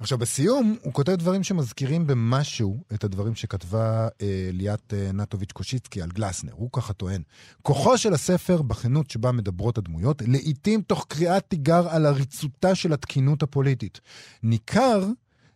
[0.00, 6.02] עכשיו, בסיום, הוא כותב דברים שמזכירים במשהו את הדברים שכתבה אה, ליאת אה, נטוביץ' קושיצקי
[6.02, 6.52] על גלסנר.
[6.54, 7.22] הוא ככה טוען.
[7.62, 13.42] כוחו של הספר בכנות שבה מדברות הדמויות, לעתים תוך קריאת תיגר על עריצותה של התקינות
[13.42, 14.00] הפוליטית.
[14.42, 15.06] ניכר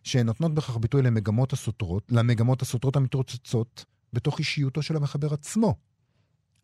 [0.03, 5.75] שהן נותנות בכך ביטוי למגמות הסותרות, למגמות הסותרות המתרוצצות בתוך אישיותו של המחבר עצמו.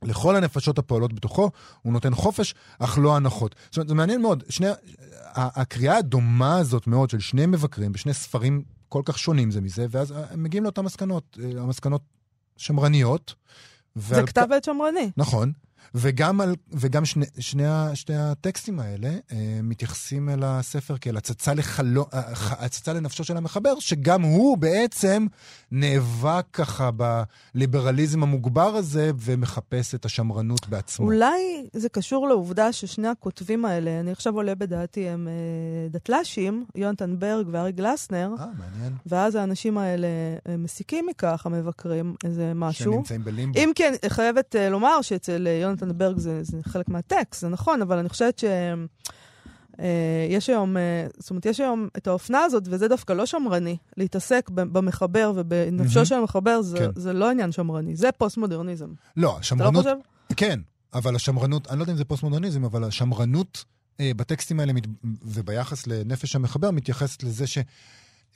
[0.03, 3.55] לכל הנפשות הפועלות בתוכו, הוא נותן חופש, אך לא הנחות.
[3.65, 4.43] זאת אומרת, זה מעניין מאוד.
[4.49, 4.67] שני,
[5.35, 10.13] הקריאה הדומה הזאת מאוד של שני מבקרים בשני ספרים כל כך שונים זה מזה, ואז
[10.29, 12.01] הם מגיעים לאותן מסקנות, אה, המסקנות
[12.57, 13.35] שמרניות.
[13.95, 15.11] זה כתב עת שמרני.
[15.17, 15.51] נכון.
[15.95, 17.63] וגם, על, וגם שני, שני,
[17.93, 22.21] שני הטקסטים האלה אה, מתייחסים אל הספר כאל הצצה, לחלו, אה,
[22.65, 25.25] הצצה לנפשו של המחבר, שגם הוא בעצם
[25.71, 31.05] נאבק ככה בליברליזם המוגבר הזה ומחפש את השמרנות בעצמו.
[31.05, 37.19] אולי זה קשור לעובדה ששני הכותבים האלה, אני עכשיו עולה בדעתי, הם אה, דתל"שים, יונתן
[37.19, 38.35] ברג וארי גלסנר.
[38.39, 38.93] אה, מעניין.
[39.05, 40.07] ואז האנשים האלה
[40.47, 42.93] אה, מסיקים מכך, המבקרים, איזה משהו.
[42.93, 43.59] שנמצאים בלימבו.
[43.59, 45.97] אם כן, חייבת אה, לומר שאצל אה, יונתן...
[45.97, 48.43] ברג זה, זה חלק מהטקסט, זה נכון, אבל אני חושבת ש...
[49.79, 53.77] אה, יש היום, אה, זאת אומרת, יש היום את האופנה הזאת, וזה דווקא לא שמרני,
[53.97, 56.05] להתעסק במחבר ובנפשו mm-hmm.
[56.05, 56.89] של המחבר, זה, כן.
[56.95, 58.89] זה לא עניין שמרני, זה פוסט-מודרניזם.
[59.17, 59.85] לא, השמרנות...
[59.85, 60.35] אתה לא חושב?
[60.37, 60.59] כן,
[60.93, 63.65] אבל השמרנות, אני לא יודע אם זה פוסט-מודרניזם, אבל השמרנות
[63.99, 64.73] אה, בטקסטים האלה
[65.23, 67.57] וביחס לנפש המחבר מתייחסת לזה ש...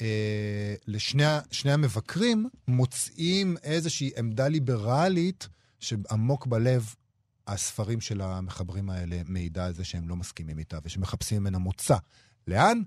[0.02, 5.48] אה, לשני המבקרים מוצאים איזושהי עמדה ליברלית
[5.80, 6.94] שעמוק בלב
[7.48, 11.96] הספרים של המחברים האלה מעידה על זה שהם לא מסכימים איתה ושמחפשים ממנה מוצא.
[12.48, 12.82] לאן?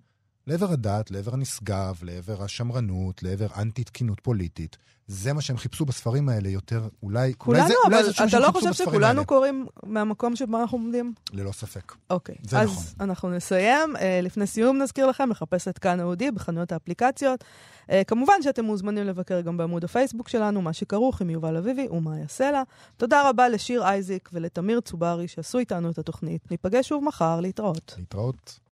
[0.46, 4.76] לעבר הדת, לעבר הנשגב, לעבר השמרנות, לעבר אנטי-תקינות פוליטית.
[5.07, 7.32] זה מה שהם חיפשו בספרים האלה יותר, אולי...
[7.38, 9.24] כולנו, אולי זה, אבל אולי זה אתה לא חושב שכולנו האלה.
[9.24, 11.12] קוראים מהמקום שבו אנחנו עומדים?
[11.32, 11.92] ללא ספק.
[12.11, 12.34] אוקיי.
[12.42, 12.84] זה אז נכון.
[13.00, 13.96] אנחנו נסיים.
[13.96, 17.44] Uh, לפני סיום נזכיר לכם, לחפש את כאן אודי בחנויות האפליקציות.
[17.91, 22.28] Uh, כמובן שאתם מוזמנים לבקר גם בעמוד הפייסבוק שלנו, מה שכרוך עם יובל אביבי ומאיה
[22.28, 22.62] סלע.
[22.97, 26.51] תודה רבה לשיר אייזיק ולתמיר צוברי שעשו איתנו את התוכנית.
[26.51, 27.95] ניפגש שוב מחר, להתראות.
[27.99, 28.61] להתראות.